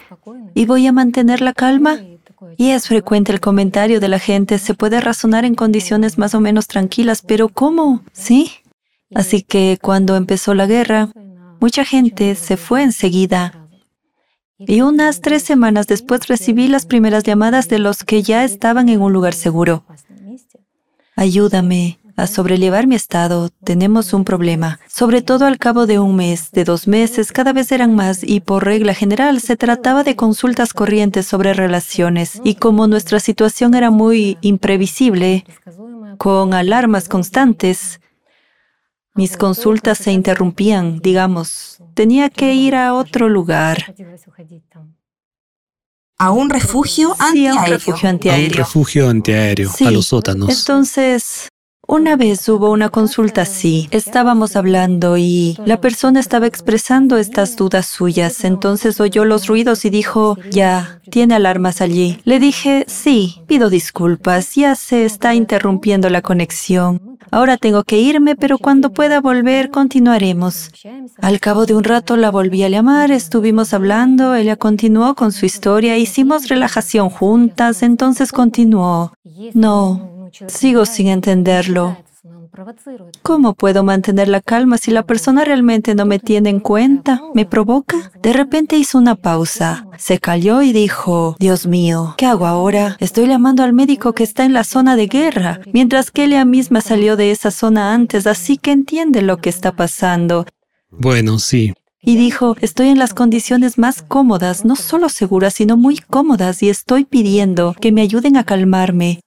[0.54, 2.00] ¿Y voy a mantener la calma?
[2.56, 6.40] Y es frecuente el comentario de la gente, se puede razonar en condiciones más o
[6.40, 8.04] menos tranquilas, pero ¿cómo?
[8.12, 8.52] ¿Sí?
[9.16, 11.10] Así que cuando empezó la guerra,
[11.64, 13.70] Mucha gente se fue enseguida.
[14.60, 19.02] Y unas tres semanas después recibí las primeras llamadas de los que ya estaban en
[19.02, 19.86] un lugar seguro.
[21.16, 23.48] Ayúdame a sobrellevar mi estado.
[23.64, 24.82] Tenemos un problema.
[24.90, 28.42] Sobre todo al cabo de un mes, de dos meses, cada vez eran más y
[28.42, 32.42] por regla general se trataba de consultas corrientes sobre relaciones.
[32.44, 35.46] Y como nuestra situación era muy imprevisible,
[36.18, 38.02] con alarmas constantes,
[39.14, 43.96] mis consultas se interrumpían, digamos, tenía que ir a otro lugar.
[46.18, 47.32] A un refugio antiaéreo.
[47.34, 48.46] Sí, a un refugio antiaéreo.
[48.46, 50.50] A un refugio antiaéreo, a los sótanos.
[50.50, 51.50] Entonces,
[51.94, 57.86] una vez hubo una consulta así, estábamos hablando y la persona estaba expresando estas dudas
[57.86, 62.20] suyas, entonces oyó los ruidos y dijo, ya, tiene alarmas allí.
[62.24, 67.20] Le dije, sí, pido disculpas, ya se está interrumpiendo la conexión.
[67.30, 70.72] Ahora tengo que irme, pero cuando pueda volver continuaremos.
[71.22, 75.46] Al cabo de un rato la volví a llamar, estuvimos hablando, ella continuó con su
[75.46, 79.14] historia, hicimos relajación juntas, entonces continuó.
[79.54, 80.13] No,
[80.48, 81.98] Sigo sin entenderlo.
[83.24, 87.22] ¿Cómo puedo mantener la calma si la persona realmente no me tiene en cuenta?
[87.34, 88.12] ¿Me provoca?
[88.22, 92.96] De repente hizo una pausa, se calló y dijo, Dios mío, ¿qué hago ahora?
[93.00, 96.82] Estoy llamando al médico que está en la zona de guerra, mientras que ella misma
[96.82, 100.46] salió de esa zona antes, así que entiende lo que está pasando.
[100.92, 101.74] Bueno, sí.
[102.02, 106.70] Y dijo, estoy en las condiciones más cómodas, no solo seguras, sino muy cómodas, y
[106.70, 109.22] estoy pidiendo que me ayuden a calmarme.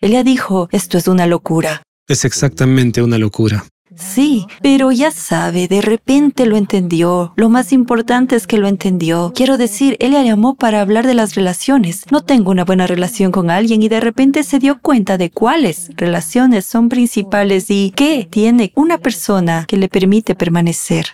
[0.00, 1.82] Ella dijo, esto es una locura.
[2.08, 3.64] Es exactamente una locura.
[3.96, 7.32] Sí, pero ya sabe, de repente lo entendió.
[7.36, 9.32] Lo más importante es que lo entendió.
[9.34, 12.02] Quiero decir, ella llamó para hablar de las relaciones.
[12.10, 15.90] No tengo una buena relación con alguien y de repente se dio cuenta de cuáles
[15.96, 21.06] relaciones son principales y qué tiene una persona que le permite permanecer.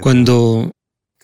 [0.00, 0.72] Cuando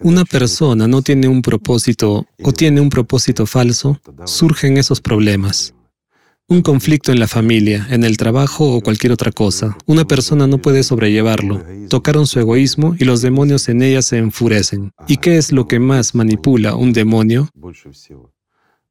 [0.01, 5.75] una persona no tiene un propósito o tiene un propósito falso, surgen esos problemas.
[6.51, 9.77] Un conflicto en la familia, en el trabajo o cualquier otra cosa.
[9.85, 11.63] Una persona no puede sobrellevarlo.
[11.91, 14.93] Tocaron su egoísmo y los demonios en ella se enfurecen.
[15.07, 17.51] ¿Y qué es lo que más manipula un demonio?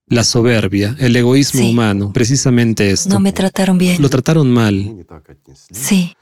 [0.06, 3.10] La soberbia, el egoísmo humano, precisamente esto.
[3.10, 4.04] No me trataron bien.
[4.04, 5.08] Lo trataron mal.
[5.72, 6.14] Sí.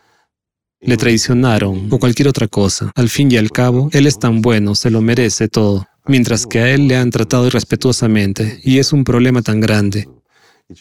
[0.79, 2.93] Le traicionaron o cualquier otra cosa.
[2.95, 5.85] Al fin y al cabo, él es tan bueno, se lo merece todo.
[6.07, 10.07] Mientras que a él le han tratado irrespetuosamente y es un problema tan grande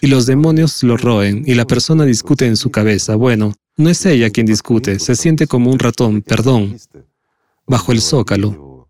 [0.01, 4.07] y los demonios lo roen y la persona discute en su cabeza, bueno, No es
[4.07, 6.77] ella quien discute, se siente como un ratón, perdón,
[7.67, 8.89] bajo el zócalo.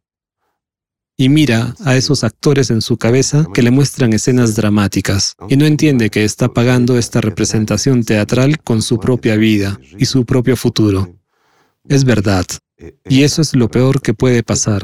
[1.17, 5.65] Y mira a esos actores en su cabeza que le muestran escenas dramáticas y no
[5.65, 11.15] entiende que está pagando esta representación teatral con su propia vida y su propio futuro.
[11.89, 12.45] Es verdad.
[13.09, 14.83] Y eso es lo peor que puede pasar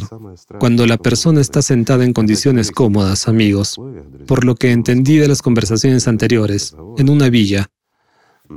[0.60, 3.80] cuando la persona está sentada en condiciones cómodas, amigos,
[4.26, 7.68] por lo que entendí de las conversaciones anteriores, en una villa,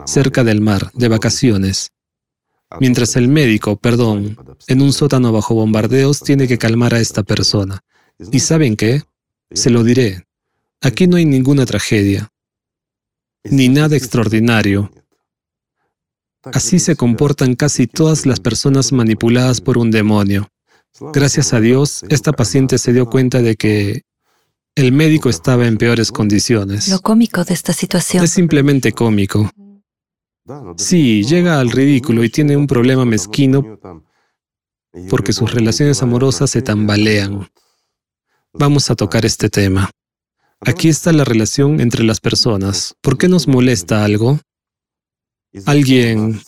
[0.06, 1.92] cerca del mar, de vacaciones,
[2.80, 7.84] mientras el médico, perdón, en un sótano bajo bombardeos tiene que calmar a esta persona.
[8.32, 9.02] ¿Y saben qué?
[9.52, 10.26] Se lo diré.
[10.82, 12.30] Aquí no hay ninguna tragedia,
[13.44, 14.92] ni nada extraordinario.
[16.44, 20.50] Así se comportan casi todas las personas manipuladas por un demonio.
[21.14, 24.02] Gracias a Dios, esta paciente se dio cuenta de que
[24.76, 26.88] el médico estaba en peores condiciones.
[26.90, 28.24] Lo cómico de esta situación.
[28.24, 29.50] Es simplemente cómico.
[30.78, 33.80] Sí, llega al ridículo y tiene un problema mezquino
[35.10, 37.50] porque sus relaciones amorosas se tambalean.
[38.52, 39.90] Vamos a tocar este tema.
[40.60, 42.96] Aquí está la relación entre las personas.
[43.02, 44.40] ¿Por qué nos molesta algo?
[45.66, 46.40] Alguien...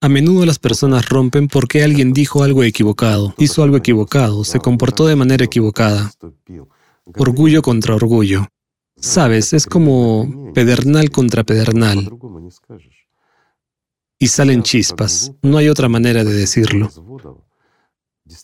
[0.00, 5.06] A menudo las personas rompen porque alguien dijo algo equivocado, hizo algo equivocado, se comportó
[5.06, 6.10] de manera equivocada.
[7.16, 8.48] Orgullo contra orgullo.
[8.96, 12.10] Sabes, es como pedernal contra pedernal.
[14.18, 15.32] Y salen chispas.
[15.42, 16.90] No hay otra manera de decirlo.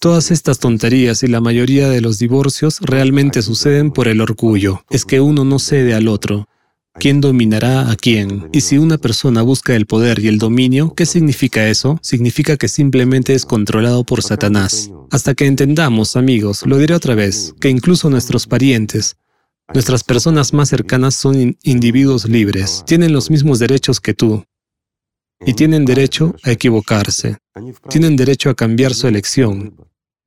[0.01, 4.85] Todas estas tonterías y la mayoría de los divorcios realmente suceden por el orgullo.
[4.91, 6.49] Es que uno no cede al otro.
[7.01, 8.49] ¿Quién dominará a quién?
[8.53, 12.01] Y si una persona busca el poder y el dominio, ¿qué significa eso?
[12.03, 14.91] Significa que simplemente es controlado por Satanás.
[15.13, 19.17] Hasta que entendamos, amigos, lo diré otra vez, que incluso nuestros parientes,
[19.73, 24.45] nuestras personas más cercanas son individuos libres, tienen los mismos derechos que tú.
[25.47, 27.37] Y tienen derecho a equivocarse.
[27.89, 29.77] Tienen derecho a cambiar su elección.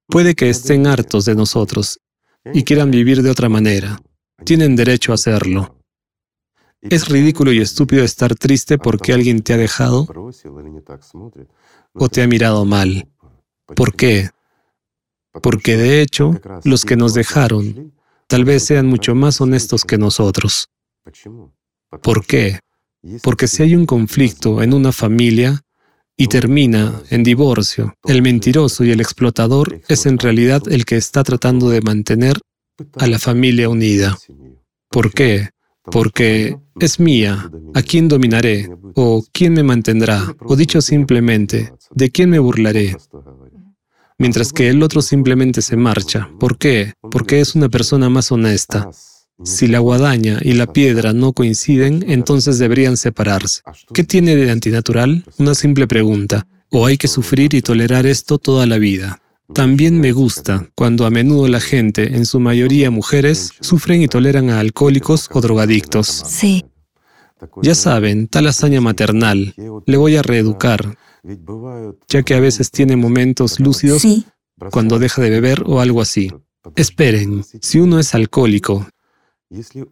[0.07, 1.99] Puede que estén hartos de nosotros
[2.53, 4.01] y quieran vivir de otra manera.
[4.45, 5.80] Tienen derecho a hacerlo.
[6.81, 10.07] Es ridículo y estúpido estar triste porque alguien te ha dejado
[11.93, 13.07] o te ha mirado mal.
[13.75, 14.29] ¿Por qué?
[15.41, 17.93] Porque de hecho, los que nos dejaron
[18.27, 20.69] tal vez sean mucho más honestos que nosotros.
[22.01, 22.59] ¿Por qué?
[23.23, 25.61] Porque si hay un conflicto en una familia
[26.17, 31.23] y termina en divorcio, el mentiroso y el explotador es en realidad el que está
[31.23, 32.37] tratando de mantener
[32.95, 34.17] a la familia unida.
[34.89, 35.49] ¿Por qué?
[35.83, 38.69] Porque es mía, ¿a quién dominaré?
[38.95, 40.35] ¿O quién me mantendrá?
[40.41, 42.97] O dicho simplemente, ¿de quién me burlaré?
[44.17, 46.29] Mientras que el otro simplemente se marcha.
[46.39, 46.93] ¿Por qué?
[47.09, 48.89] Porque es una persona más honesta.
[49.43, 53.61] Si la guadaña y la piedra no coinciden, entonces deberían separarse.
[53.93, 55.25] ¿Qué tiene de antinatural?
[55.39, 56.45] Una simple pregunta.
[56.69, 59.19] ¿O hay que sufrir y tolerar esto toda la vida?
[59.53, 64.49] También me gusta cuando a menudo la gente, en su mayoría mujeres, sufren y toleran
[64.49, 66.07] a alcohólicos o drogadictos.
[66.07, 66.65] Sí.
[67.61, 69.53] Ya saben, tal hazaña maternal.
[69.85, 70.97] Le voy a reeducar,
[72.07, 74.03] ya que a veces tiene momentos lúcidos
[74.71, 76.31] cuando deja de beber o algo así.
[76.75, 78.87] Esperen, si uno es alcohólico,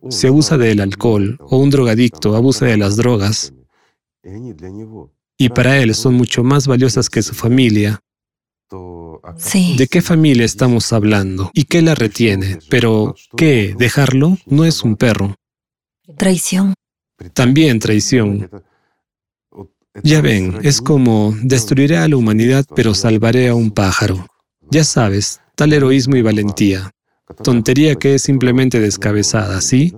[0.10, 3.54] si abusa del alcohol o un drogadicto abusa de las drogas,
[5.38, 8.00] y para él son mucho más valiosas que su familia,
[9.77, 11.51] ¿De qué familia estamos hablando?
[11.53, 12.60] ¿Y qué la retiene?
[12.69, 13.75] Pero, ¿qué?
[13.77, 14.38] ¿Dejarlo?
[14.45, 15.36] No es un perro.
[16.17, 16.73] Traición.
[17.34, 18.49] También traición.
[20.03, 24.27] Ya ven, es como destruiré a la humanidad pero salvaré a un pájaro.
[24.69, 26.91] Ya sabes, tal heroísmo y valentía.
[27.43, 29.95] Tontería que es simplemente descabezada, ¿sí?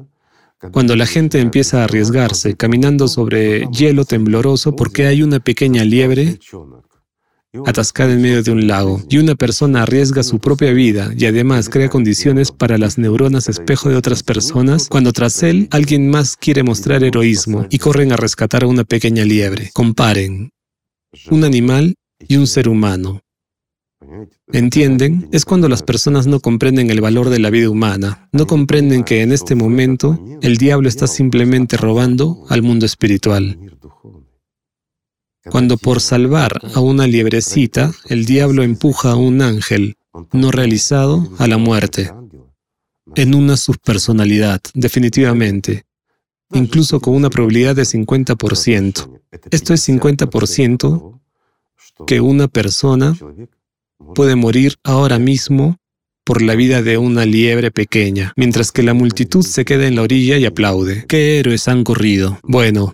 [0.72, 6.40] Cuando la gente empieza a arriesgarse caminando sobre hielo tembloroso porque hay una pequeña liebre
[7.66, 11.70] atascada en medio de un lago, y una persona arriesga su propia vida y además
[11.70, 16.64] crea condiciones para las neuronas espejo de otras personas, cuando tras él alguien más quiere
[16.64, 19.70] mostrar heroísmo y corren a rescatar a una pequeña liebre.
[19.74, 20.52] Comparen
[21.30, 21.96] un animal
[22.28, 23.22] y un ser humano.
[24.52, 25.28] ¿Entienden?
[25.32, 29.22] Es cuando las personas no comprenden el valor de la vida humana, no comprenden que
[29.22, 33.58] en este momento el diablo está simplemente robando al mundo espiritual.
[35.50, 39.96] Cuando por salvar a una liebrecita, el diablo empuja a un ángel
[40.32, 42.12] no realizado a la muerte,
[43.16, 45.86] en una subpersonalidad, definitivamente,
[46.54, 49.22] incluso con una probabilidad de 50%.
[49.50, 51.20] Esto es 50%
[52.06, 53.18] que una persona
[54.16, 55.78] puede morir ahora mismo
[56.24, 60.04] por la vida de una liebre pequeña, mientras que la multitud se queda en la
[60.04, 61.06] orilla y aplaude.
[61.08, 62.40] ¿Qué héroes han corrido?
[62.44, 62.94] Bueno,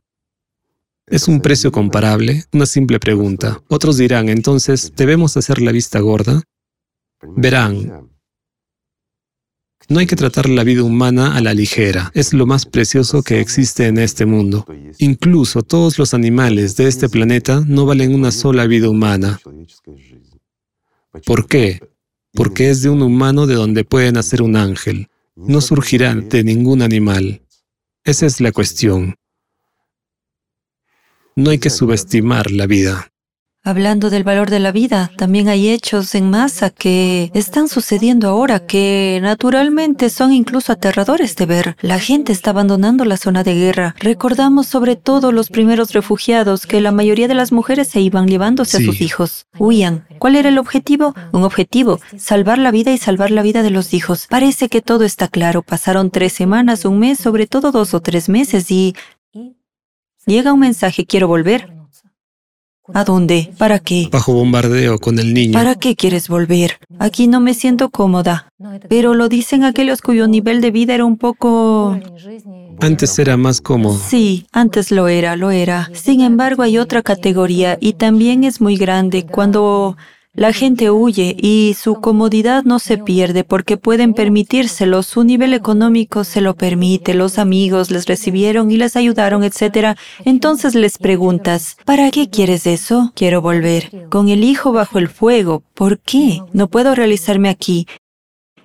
[1.08, 2.44] ¿Es un precio comparable?
[2.52, 3.62] Una simple pregunta.
[3.70, 6.44] Otros dirán, entonces, ¿debemos hacer la vista gorda?
[7.36, 8.10] Verán,
[9.90, 12.12] no hay que tratar la vida humana a la ligera.
[12.14, 14.66] Es lo más precioso que existe en este mundo.
[14.98, 19.40] Incluso todos los animales de este planeta no valen una sola vida humana.
[21.26, 21.80] ¿Por qué?
[22.34, 25.08] Porque es de un humano de donde puede nacer un ángel.
[25.38, 27.42] No surgirá de ningún animal.
[28.04, 29.16] Esa es la cuestión.
[31.38, 33.12] No hay que subestimar la vida.
[33.64, 38.66] Hablando del valor de la vida, también hay hechos en masa que están sucediendo ahora
[38.66, 41.78] que naturalmente son incluso aterradores de ver.
[41.82, 43.94] La gente está abandonando la zona de guerra.
[44.00, 48.78] Recordamos sobre todo los primeros refugiados que la mayoría de las mujeres se iban llevándose
[48.78, 49.46] a sus hijos.
[49.60, 50.08] Huían.
[50.18, 51.14] ¿Cuál era el objetivo?
[51.34, 54.26] Un objetivo, salvar la vida y salvar la vida de los hijos.
[54.28, 55.62] Parece que todo está claro.
[55.62, 58.96] Pasaron tres semanas, un mes, sobre todo dos o tres meses y...
[60.28, 61.74] Llega un mensaje, quiero volver.
[62.94, 63.54] ¿A dónde?
[63.58, 64.10] ¿Para qué?
[64.12, 65.54] Bajo bombardeo con el niño.
[65.54, 66.80] ¿Para qué quieres volver?
[67.00, 68.50] Aquí no me siento cómoda.
[68.90, 71.98] Pero lo dicen aquellos cuyo nivel de vida era un poco...
[72.82, 73.98] Antes era más cómodo.
[73.98, 75.90] Sí, antes lo era, lo era.
[75.94, 79.96] Sin embargo, hay otra categoría y también es muy grande cuando
[80.38, 86.24] la gente huye y su comodidad no se pierde porque pueden permitírselo, su nivel económico
[86.24, 89.98] se lo permite, los amigos les recibieron y les ayudaron, etc.
[90.26, 93.12] Entonces les preguntas, ¿para qué quieres eso?
[93.16, 94.08] Quiero volver.
[94.10, 95.64] Con el hijo bajo el fuego.
[95.74, 96.42] ¿Por qué?
[96.54, 97.88] No puedo realizarme aquí.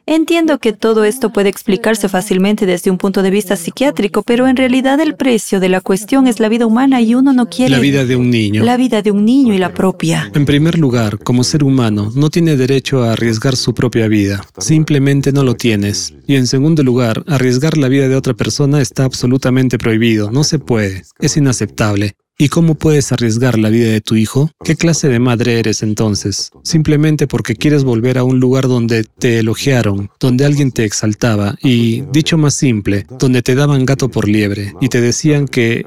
[0.04, 4.56] Entiendo que todo esto puede explicarse fácilmente desde un punto de vista psiquiátrico, pero en
[4.56, 7.70] realidad el precio de la cuestión es la vida humana y uno no quiere...
[7.70, 8.64] La vida de un niño.
[8.64, 10.30] La vida de un niño y la propia.
[10.34, 14.44] En primer lugar, como ser humano, no tiene derecho a arriesgar su propia vida.
[14.58, 16.14] Simplemente no lo tienes.
[16.26, 20.32] Y en segundo lugar, arriesgar la vida de otra persona está absolutamente prohibido.
[20.32, 21.04] No se puede.
[21.20, 22.16] Es inaceptable.
[22.42, 24.50] ¿Y cómo puedes arriesgar la vida de tu hijo?
[24.64, 26.50] ¿Qué clase de madre eres entonces?
[26.64, 32.00] Simplemente porque quieres volver a un lugar donde te elogiaron, donde alguien te exaltaba y,
[32.10, 35.86] dicho más simple, donde te daban gato por liebre y te decían que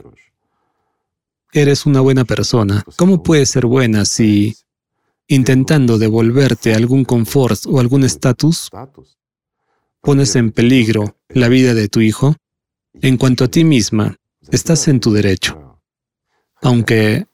[1.52, 2.86] eres una buena persona.
[2.96, 4.56] ¿Cómo puedes ser buena si,
[5.28, 8.70] intentando devolverte algún confort o algún estatus,
[10.00, 12.38] pones en peligro la vida de tu hijo?
[13.02, 14.16] En cuanto a ti misma,
[14.54, 15.65] estás en tu derecho.
[16.62, 17.26] Aunque,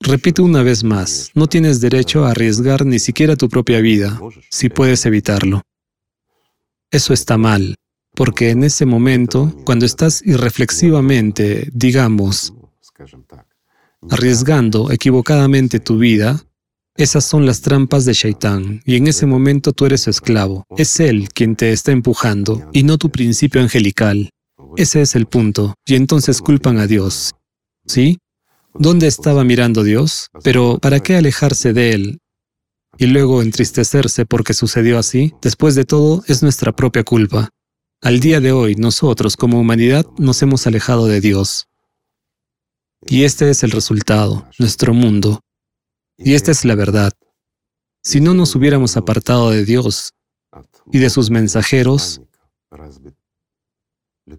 [0.00, 4.20] repito una vez más, no tienes derecho a arriesgar ni siquiera tu propia vida,
[4.50, 5.62] si puedes evitarlo.
[6.90, 7.76] Eso está mal,
[8.14, 12.54] porque en ese momento, cuando estás irreflexivamente, digamos,
[14.10, 16.42] arriesgando equivocadamente tu vida,
[16.96, 20.66] esas son las trampas de Shaitán, y en ese momento tú eres su esclavo.
[20.76, 24.30] Es él quien te está empujando, y no tu principio angelical.
[24.76, 27.32] Ese es el punto, y entonces culpan a Dios.
[27.90, 28.20] ¿Sí?
[28.72, 30.28] ¿Dónde estaba mirando Dios?
[30.44, 32.20] Pero ¿para qué alejarse de Él?
[32.98, 37.48] Y luego entristecerse porque sucedió así, después de todo, es nuestra propia culpa.
[38.00, 41.66] Al día de hoy, nosotros como humanidad nos hemos alejado de Dios.
[43.08, 45.40] Y este es el resultado, nuestro mundo.
[46.16, 47.12] Y esta es la verdad.
[48.04, 50.12] Si no nos hubiéramos apartado de Dios
[50.92, 52.22] y de sus mensajeros,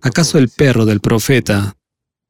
[0.02, 1.76] ¿acaso el perro del profeta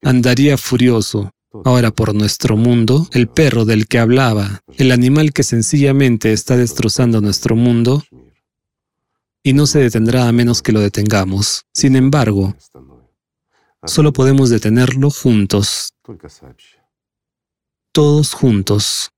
[0.02, 1.32] andaría furioso
[1.66, 7.20] Ahora por nuestro mundo, el perro del que hablaba, el animal que sencillamente está destrozando
[7.20, 8.04] nuestro mundo,
[9.44, 11.66] y no se detendrá a menos que lo detengamos.
[11.74, 12.56] Sin embargo,
[13.84, 15.94] solo podemos detenerlo juntos,
[17.92, 19.12] todos juntos.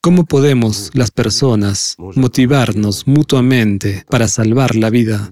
[0.00, 5.30] ¿Cómo podemos las personas motivarnos mutuamente para salvar la vida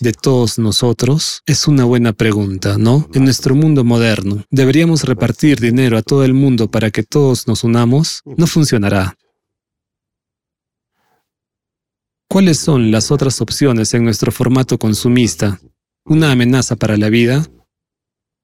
[0.00, 1.42] de todos nosotros?
[1.46, 3.08] Es una buena pregunta, ¿no?
[3.14, 7.64] En nuestro mundo moderno, ¿deberíamos repartir dinero a todo el mundo para que todos nos
[7.64, 8.22] unamos?
[8.24, 9.16] No funcionará.
[12.28, 15.60] ¿Cuáles son las otras opciones en nuestro formato consumista?
[16.04, 17.46] ¿Una amenaza para la vida?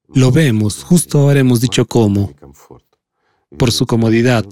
[0.08, 2.34] Lo vemos, justo ahora hemos dicho cómo.
[3.58, 4.44] Por su comodidad,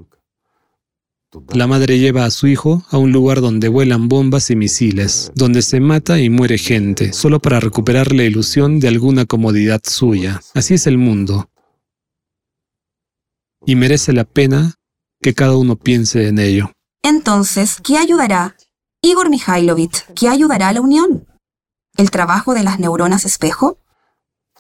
[1.55, 5.63] la madre lleva a su hijo a un lugar donde vuelan bombas y misiles, donde
[5.63, 10.41] se mata y muere gente, solo para recuperar la ilusión de alguna comodidad suya.
[10.55, 11.49] Así es el mundo.
[13.65, 14.75] Y merece la pena
[15.23, 16.73] que cada uno piense en ello.
[17.03, 18.57] Entonces, ¿qué ayudará?
[19.01, 21.27] Igor Mikhailovich, ¿qué ayudará a la unión?
[21.97, 23.79] ¿El trabajo de las neuronas espejo?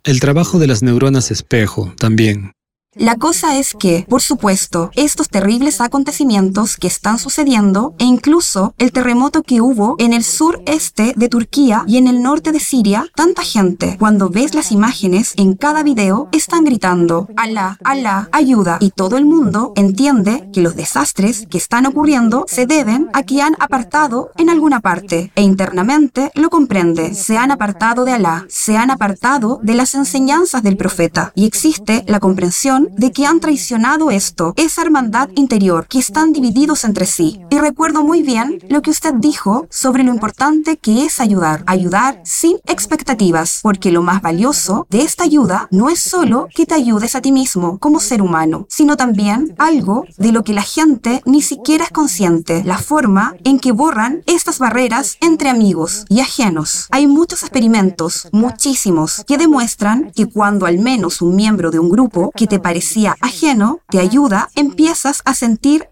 [0.04, 2.52] El trabajo de las neuronas espejo, también.
[2.94, 8.92] La cosa es que, por supuesto, estos terribles acontecimientos que están sucediendo e incluso el
[8.92, 13.44] terremoto que hubo en el sureste de Turquía y en el norte de Siria, tanta
[13.44, 18.76] gente, cuando ves las imágenes en cada video, están gritando, Alá, Alá, ayuda.
[18.78, 23.40] Y todo el mundo entiende que los desastres que están ocurriendo se deben a que
[23.40, 28.76] han apartado en alguna parte e internamente lo comprende, se han apartado de Alá, se
[28.76, 34.10] han apartado de las enseñanzas del profeta y existe la comprensión de que han traicionado
[34.10, 37.40] esto, esa hermandad interior, que están divididos entre sí.
[37.50, 42.20] Y recuerdo muy bien lo que usted dijo sobre lo importante que es ayudar, ayudar
[42.24, 47.14] sin expectativas, porque lo más valioso de esta ayuda no es solo que te ayudes
[47.14, 51.42] a ti mismo como ser humano, sino también algo de lo que la gente ni
[51.42, 56.88] siquiera es consciente, la forma en que borran estas barreras entre amigos y ajenos.
[56.90, 62.32] Hay muchos experimentos, muchísimos, que demuestran que cuando al menos un miembro de un grupo
[62.34, 65.90] que te parece parecía ajeno, te ayuda, empiezas a sentir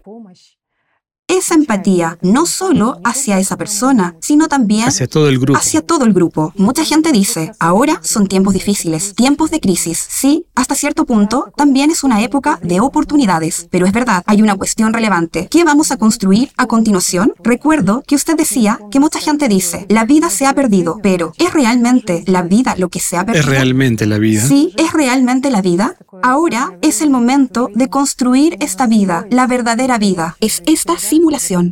[1.31, 5.57] esa empatía, no solo hacia esa persona, sino también hacia todo el grupo.
[5.57, 6.53] Hacia todo el grupo.
[6.57, 10.05] Mucha gente dice, ahora son tiempos difíciles, tiempos de crisis.
[10.09, 14.55] Sí, hasta cierto punto también es una época de oportunidades, pero es verdad, hay una
[14.55, 15.47] cuestión relevante.
[15.49, 17.33] ¿Qué vamos a construir a continuación?
[17.41, 21.53] Recuerdo que usted decía que mucha gente dice, la vida se ha perdido, pero ¿es
[21.53, 23.45] realmente la vida lo que se ha perdido?
[23.45, 24.45] ¿Es realmente la vida?
[24.45, 25.95] Sí, es realmente la vida.
[26.23, 30.35] Ahora es el momento de construir esta vida, la verdadera vida.
[30.41, 30.97] Es esta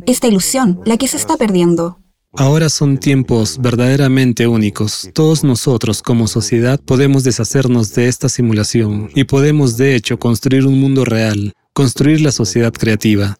[0.06, 1.98] esta ilusión, la que se está perdiendo.
[2.32, 5.10] Ahora son tiempos verdaderamente únicos.
[5.12, 10.80] Todos nosotros como sociedad podemos deshacernos de esta simulación y podemos de hecho construir un
[10.80, 13.36] mundo real, construir la sociedad creativa.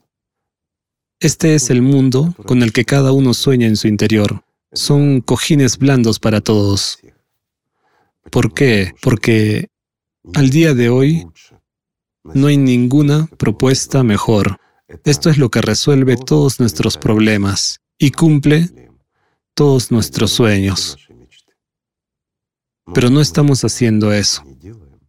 [1.20, 4.42] Este es el mundo con el que cada uno sueña en su interior.
[4.72, 6.98] Son cojines blandos para todos.
[8.30, 8.92] ¿Por qué?
[9.02, 9.68] Porque
[10.34, 11.26] al día de hoy
[12.24, 14.58] no hay ninguna propuesta mejor.
[15.04, 18.90] Esto es lo que resuelve todos nuestros problemas y cumple
[19.54, 20.96] todos nuestros sueños.
[22.94, 24.42] Pero no estamos haciendo eso.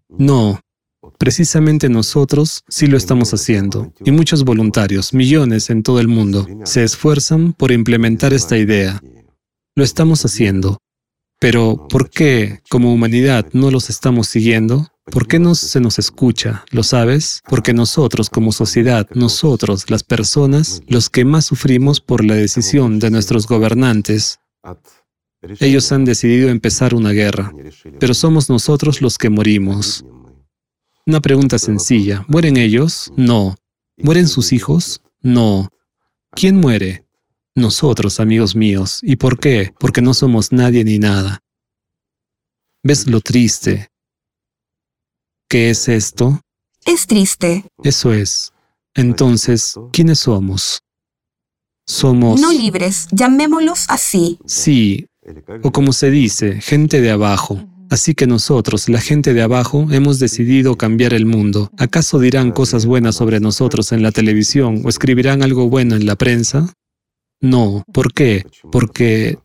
[0.09, 0.59] No,
[1.17, 3.93] precisamente nosotros sí lo estamos haciendo.
[4.03, 9.01] Y muchos voluntarios, millones en todo el mundo, se esfuerzan por implementar esta idea.
[9.75, 10.77] Lo estamos haciendo.
[11.39, 14.90] Pero ¿por qué como humanidad no los estamos siguiendo?
[15.05, 16.63] ¿Por qué no se nos escucha?
[16.69, 17.41] ¿Lo sabes?
[17.49, 23.09] Porque nosotros como sociedad, nosotros, las personas, los que más sufrimos por la decisión de
[23.09, 24.39] nuestros gobernantes,
[25.59, 27.51] ellos han decidido empezar una guerra,
[27.99, 30.05] pero somos nosotros los que morimos.
[31.07, 32.23] Una pregunta sencilla.
[32.27, 33.11] ¿Mueren ellos?
[33.17, 33.55] No.
[33.97, 35.01] ¿Mueren sus hijos?
[35.21, 35.69] No.
[36.31, 37.05] ¿Quién muere?
[37.55, 38.99] Nosotros, amigos míos.
[39.01, 39.73] ¿Y por qué?
[39.79, 41.39] Porque no somos nadie ni nada.
[42.83, 43.90] ¿Ves lo triste?
[45.51, 46.39] ¿Qué es esto?
[46.85, 47.65] Es triste.
[47.83, 48.53] Eso es.
[48.95, 50.81] Entonces, ¿quiénes somos?
[51.85, 52.39] Somos...
[52.39, 54.39] No libres, llamémoslos así.
[54.45, 55.07] Sí,
[55.61, 57.67] o como se dice, gente de abajo.
[57.89, 61.69] Así que nosotros, la gente de abajo, hemos decidido cambiar el mundo.
[61.77, 66.15] ¿Acaso dirán cosas buenas sobre nosotros en la televisión o escribirán algo bueno en la
[66.15, 66.73] prensa?
[67.41, 67.83] No.
[67.91, 68.45] ¿Por qué?
[68.71, 69.37] Porque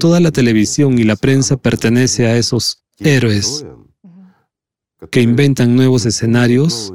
[0.00, 3.64] toda la televisión y la prensa pertenece a esos héroes
[5.10, 6.92] que inventan nuevos escenarios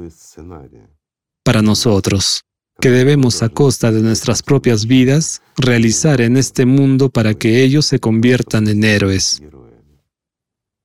[1.42, 2.42] para nosotros,
[2.80, 7.86] que debemos a costa de nuestras propias vidas realizar en este mundo para que ellos
[7.86, 9.42] se conviertan en héroes.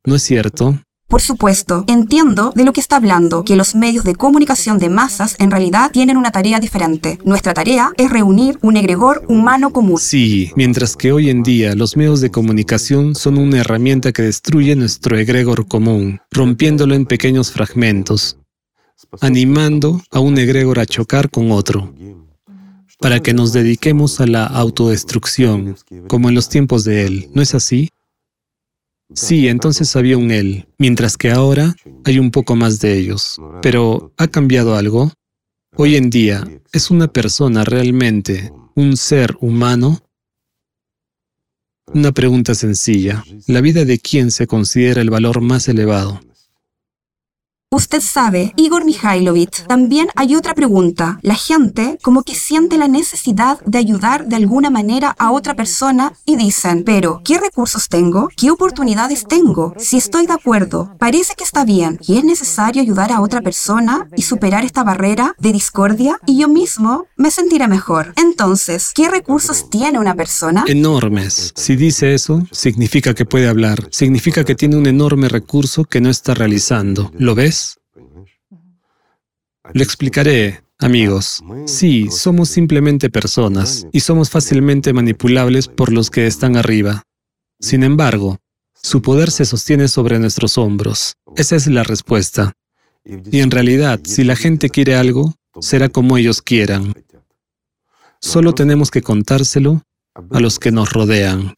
[0.05, 0.81] ¿No es cierto?
[1.11, 5.35] Por supuesto, entiendo de lo que está hablando, que los medios de comunicación de masas
[5.39, 7.19] en realidad tienen una tarea diferente.
[7.25, 9.99] Nuestra tarea es reunir un egregor humano común.
[9.99, 14.73] Sí, mientras que hoy en día los medios de comunicación son una herramienta que destruye
[14.77, 18.37] nuestro egregor común, rompiéndolo en pequeños fragmentos,
[19.19, 21.93] animando a un egregor a chocar con otro
[23.01, 25.75] para que nos dediquemos a la autodestrucción,
[26.07, 27.29] como en los tiempos de él.
[27.33, 27.89] ¿No es así?
[29.13, 33.37] Sí, entonces había un él, mientras que ahora hay un poco más de ellos.
[33.61, 35.11] Pero ¿ha cambiado algo?
[35.75, 40.01] Hoy en día, ¿es una persona realmente un ser humano?
[41.93, 43.23] Una pregunta sencilla.
[43.47, 46.21] ¿La vida de quién se considera el valor más elevado?
[47.73, 51.19] Usted sabe, Igor Mikhailovich, también hay otra pregunta.
[51.21, 56.11] La gente como que siente la necesidad de ayudar de alguna manera a otra persona
[56.25, 58.27] y dicen, pero ¿qué recursos tengo?
[58.35, 59.73] ¿Qué oportunidades tengo?
[59.77, 64.09] Si estoy de acuerdo, parece que está bien y es necesario ayudar a otra persona
[64.17, 68.13] y superar esta barrera de discordia y yo mismo me sentiré mejor.
[68.17, 70.65] Entonces, ¿qué recursos tiene una persona?
[70.67, 71.53] Enormes.
[71.55, 73.87] Si dice eso, significa que puede hablar.
[73.91, 77.13] Significa que tiene un enorme recurso que no está realizando.
[77.17, 77.60] ¿Lo ves?
[79.73, 81.43] Lo explicaré, amigos.
[81.65, 87.03] Sí, somos simplemente personas y somos fácilmente manipulables por los que están arriba.
[87.59, 88.39] Sin embargo,
[88.73, 91.15] su poder se sostiene sobre nuestros hombros.
[91.35, 92.53] Esa es la respuesta.
[93.05, 96.93] Y en realidad, si la gente quiere algo, será como ellos quieran.
[98.19, 99.83] Solo tenemos que contárselo
[100.29, 101.55] a los que nos rodean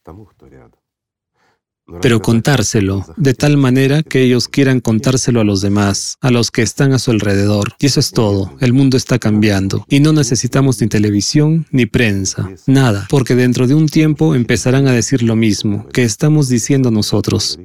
[2.01, 6.61] pero contárselo, de tal manera que ellos quieran contárselo a los demás, a los que
[6.61, 7.75] están a su alrededor.
[7.79, 9.85] Y eso es todo, el mundo está cambiando.
[9.89, 14.93] Y no necesitamos ni televisión ni prensa, nada, porque dentro de un tiempo empezarán a
[14.93, 17.59] decir lo mismo que estamos diciendo nosotros.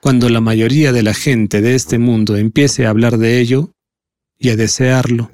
[0.00, 3.72] Cuando la mayoría de la gente de este mundo empiece a hablar de ello
[4.38, 5.32] y a desearlo,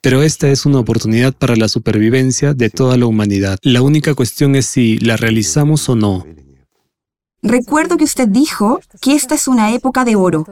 [0.00, 3.58] pero esta es una oportunidad para la supervivencia de toda la humanidad.
[3.62, 6.26] La única cuestión es si la realizamos o no.
[7.42, 10.46] Recuerdo que usted dijo que esta es una época de oro.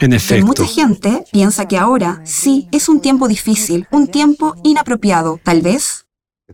[0.00, 0.44] En efecto.
[0.44, 6.06] mucha gente piensa que ahora sí es un tiempo difícil, un tiempo inapropiado, tal vez.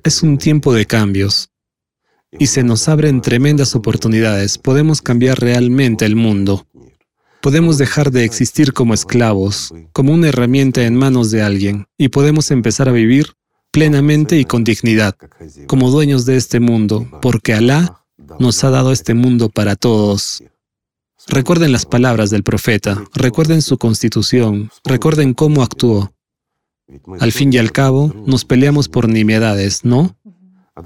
[0.04, 1.50] Es un tiempo de cambios.
[2.38, 4.58] Y se nos abren tremendas oportunidades.
[4.58, 6.68] Podemos cambiar realmente el mundo.
[7.42, 12.52] Podemos dejar de existir como esclavos, como una herramienta en manos de alguien, y podemos
[12.52, 13.32] empezar a vivir
[13.72, 15.16] plenamente y con dignidad,
[15.66, 17.99] como dueños de este mundo, porque Alá
[18.38, 20.42] nos ha dado este mundo para todos.
[21.26, 26.12] Recuerden las palabras del profeta, recuerden su constitución, recuerden cómo actuó.
[27.20, 30.16] Al fin y al cabo, nos peleamos por nimiedades, ¿no?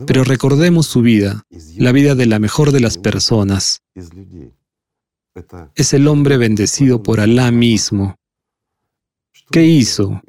[0.06, 1.44] Pero recordemos su vida,
[1.76, 3.82] la vida de la mejor de las personas.
[5.74, 8.16] Es el hombre bendecido por Alá mismo.
[9.50, 10.20] ¿Qué hizo?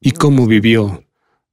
[0.00, 1.04] ¿Y cómo vivió?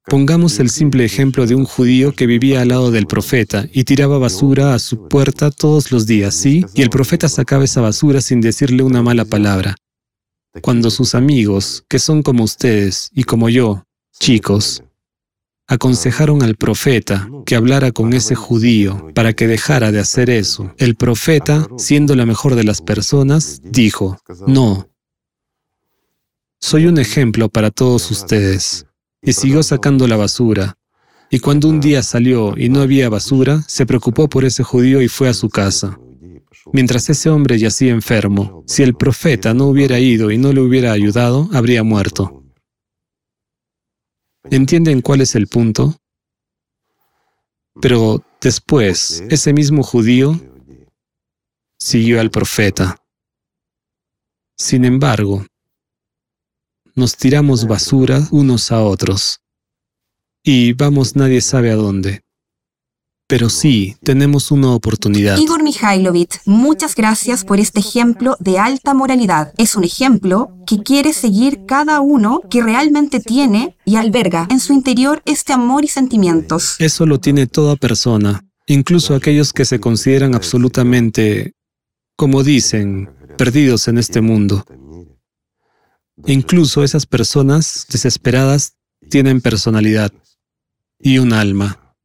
[0.08, 4.20] Pongamos el simple ejemplo de un judío que vivía al lado del profeta y tiraba
[4.20, 6.64] basura a su puerta todos los días, ¿sí?
[6.76, 9.76] Y el profeta sacaba esa basura sin decirle una mala palabra.
[10.62, 13.84] Cuando sus amigos, que son como ustedes y como yo,
[14.20, 14.84] chicos,
[15.68, 20.96] aconsejaron al profeta que hablara con ese judío para que dejara de hacer eso, el
[20.96, 24.88] profeta, siendo la mejor de las personas, dijo, no,
[26.60, 28.86] soy un ejemplo para todos ustedes
[29.26, 30.78] y siguió sacando la basura.
[31.30, 35.08] Y cuando un día salió y no había basura, se preocupó por ese judío y
[35.08, 36.00] fue a su casa.
[36.72, 40.92] Mientras ese hombre yacía enfermo, si el profeta no hubiera ido y no le hubiera
[40.92, 42.44] ayudado, habría muerto.
[44.50, 45.96] ¿Entienden cuál es el punto?
[47.82, 50.40] Pero después, ese mismo judío
[51.78, 53.02] siguió al profeta.
[54.58, 55.46] Sin embargo,
[56.96, 59.42] nos tiramos basura unos a otros.
[60.44, 62.22] Y vamos nadie sabe a dónde.
[63.28, 65.38] Pero sí, tenemos una oportunidad.
[65.40, 69.52] Igor Mikhailovich, muchas gracias por este ejemplo de alta moralidad.
[69.58, 74.74] Es un ejemplo que quiere seguir cada uno que realmente tiene y alberga en su
[74.74, 76.76] interior este amor y sentimientos.
[76.78, 81.54] Eso lo tiene toda persona, incluso aquellos que se consideran absolutamente,
[82.16, 84.66] como dicen, perdidos en este mundo.
[86.26, 88.78] Incluso esas personas desesperadas
[89.10, 90.12] tienen personalidad
[91.00, 91.96] y un alma.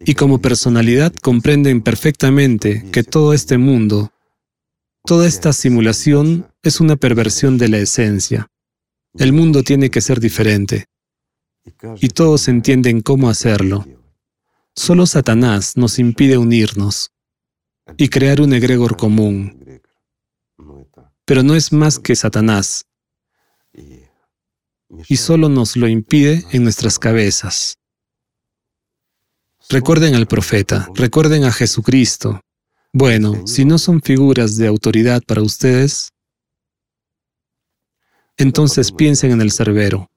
[0.00, 4.12] Y como personalidad comprenden perfectamente que todo este mundo,
[5.04, 8.48] toda esta simulación es una perversión de la esencia.
[9.14, 10.86] El mundo tiene que ser diferente.
[12.00, 13.86] Y todos entienden cómo hacerlo.
[14.74, 17.12] Solo Satanás nos impide unirnos
[17.96, 19.80] y crear un egregor común.
[21.24, 22.86] Pero no es más que Satanás,
[23.74, 27.78] y solo nos lo impide en nuestras cabezas.
[29.68, 32.40] Recuerden al profeta, recuerden a Jesucristo.
[32.92, 36.10] Bueno, si no son figuras de autoridad para ustedes,
[38.36, 40.10] entonces piensen en el cerbero.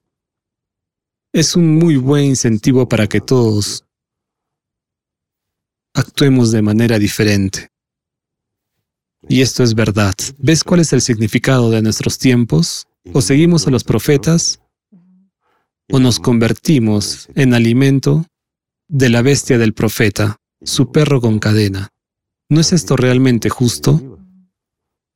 [1.32, 3.84] Es un muy buen incentivo para que todos
[5.94, 7.70] actuemos de manera diferente.
[9.28, 10.14] Y esto es verdad.
[10.38, 12.86] ¿Ves cuál es el significado de nuestros tiempos?
[13.12, 14.60] O seguimos a los profetas
[15.90, 18.26] o nos convertimos en alimento
[18.88, 21.90] de la bestia del profeta, su perro con cadena.
[22.48, 24.18] ¿No es esto realmente justo?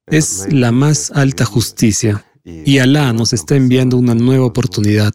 [0.07, 5.13] Es la más alta justicia y Alá nos está enviando una nueva oportunidad.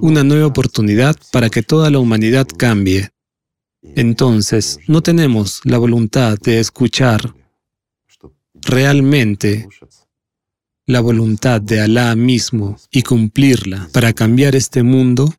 [0.00, 3.10] Una nueva oportunidad para que toda la humanidad cambie.
[3.82, 7.34] Entonces, no tenemos la voluntad de escuchar
[8.54, 9.68] realmente
[10.86, 15.32] la voluntad de Alá mismo y cumplirla para cambiar este mundo,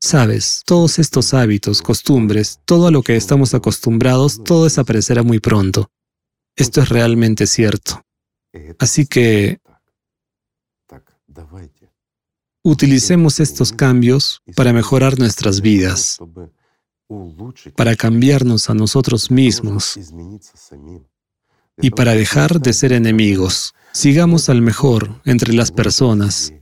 [0.00, 5.90] sabes, todos estos hábitos, costumbres, todo a lo que estamos acostumbrados, todo desaparecerá muy pronto.
[6.56, 8.02] Esto es realmente cierto.
[8.78, 9.60] Así que
[12.64, 16.18] Utilicemos estos cambios para mejorar nuestras vidas,
[17.76, 19.98] para cambiarnos a nosotros mismos
[21.78, 23.74] y para dejar de ser enemigos.
[24.00, 26.54] Sigamos al mejor entre las personas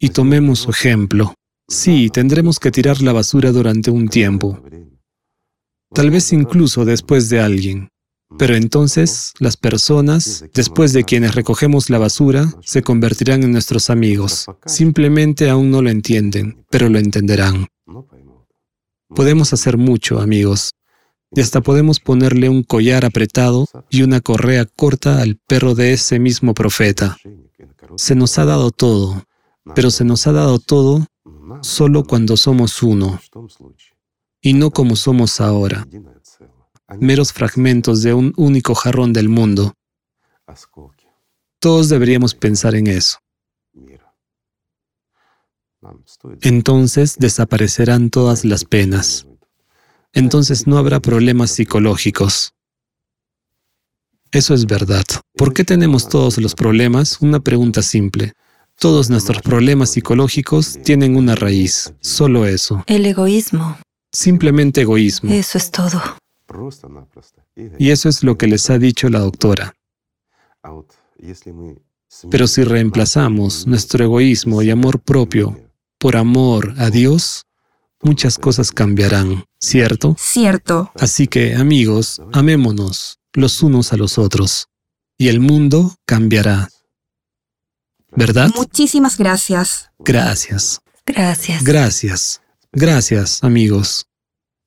[0.00, 1.34] y tomemos su ejemplo.
[1.68, 4.64] Sí, tendremos que tirar la basura durante un tiempo,
[5.92, 7.88] tal vez incluso después de alguien.
[8.38, 14.46] Pero entonces las personas, después de quienes recogemos la basura, se convertirán en nuestros amigos.
[14.64, 17.66] Simplemente aún no lo entienden, pero lo entenderán.
[19.14, 20.70] Podemos hacer mucho, amigos.
[21.34, 26.18] Y hasta podemos ponerle un collar apretado y una correa corta al perro de ese
[26.18, 27.16] mismo profeta.
[27.96, 29.24] Se nos ha dado todo,
[29.74, 31.06] pero se nos ha dado todo
[31.62, 33.20] solo cuando somos uno,
[34.40, 35.86] y no como somos ahora,
[37.00, 39.74] meros fragmentos de un único jarrón del mundo.
[41.58, 43.18] Todos deberíamos pensar en eso.
[46.40, 49.26] Entonces desaparecerán todas las penas.
[50.14, 52.54] Entonces no habrá problemas psicológicos.
[54.30, 55.04] Eso es verdad.
[55.36, 57.20] ¿Por qué tenemos todos los problemas?
[57.20, 58.32] Una pregunta simple.
[58.78, 62.82] Todos nuestros problemas psicológicos tienen una raíz, solo eso.
[62.86, 63.78] El egoísmo.
[64.12, 65.32] Simplemente egoísmo.
[65.32, 66.00] Eso es todo.
[67.78, 69.74] Y eso es lo que les ha dicho la doctora.
[72.30, 75.58] Pero si reemplazamos nuestro egoísmo y amor propio
[75.98, 77.46] por amor a Dios,
[78.04, 80.14] muchas cosas cambiarán, ¿cierto?
[80.18, 80.92] Cierto.
[80.94, 84.68] Así que, amigos, amémonos los unos a los otros,
[85.18, 86.68] y el mundo cambiará.
[88.12, 88.50] ¿Verdad?
[88.54, 89.90] Muchísimas gracias.
[89.98, 90.80] Gracias.
[91.04, 91.64] Gracias.
[91.64, 92.40] Gracias.
[92.72, 94.06] Gracias, amigos.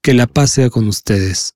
[0.02, 1.54] Que la paz sea con ustedes.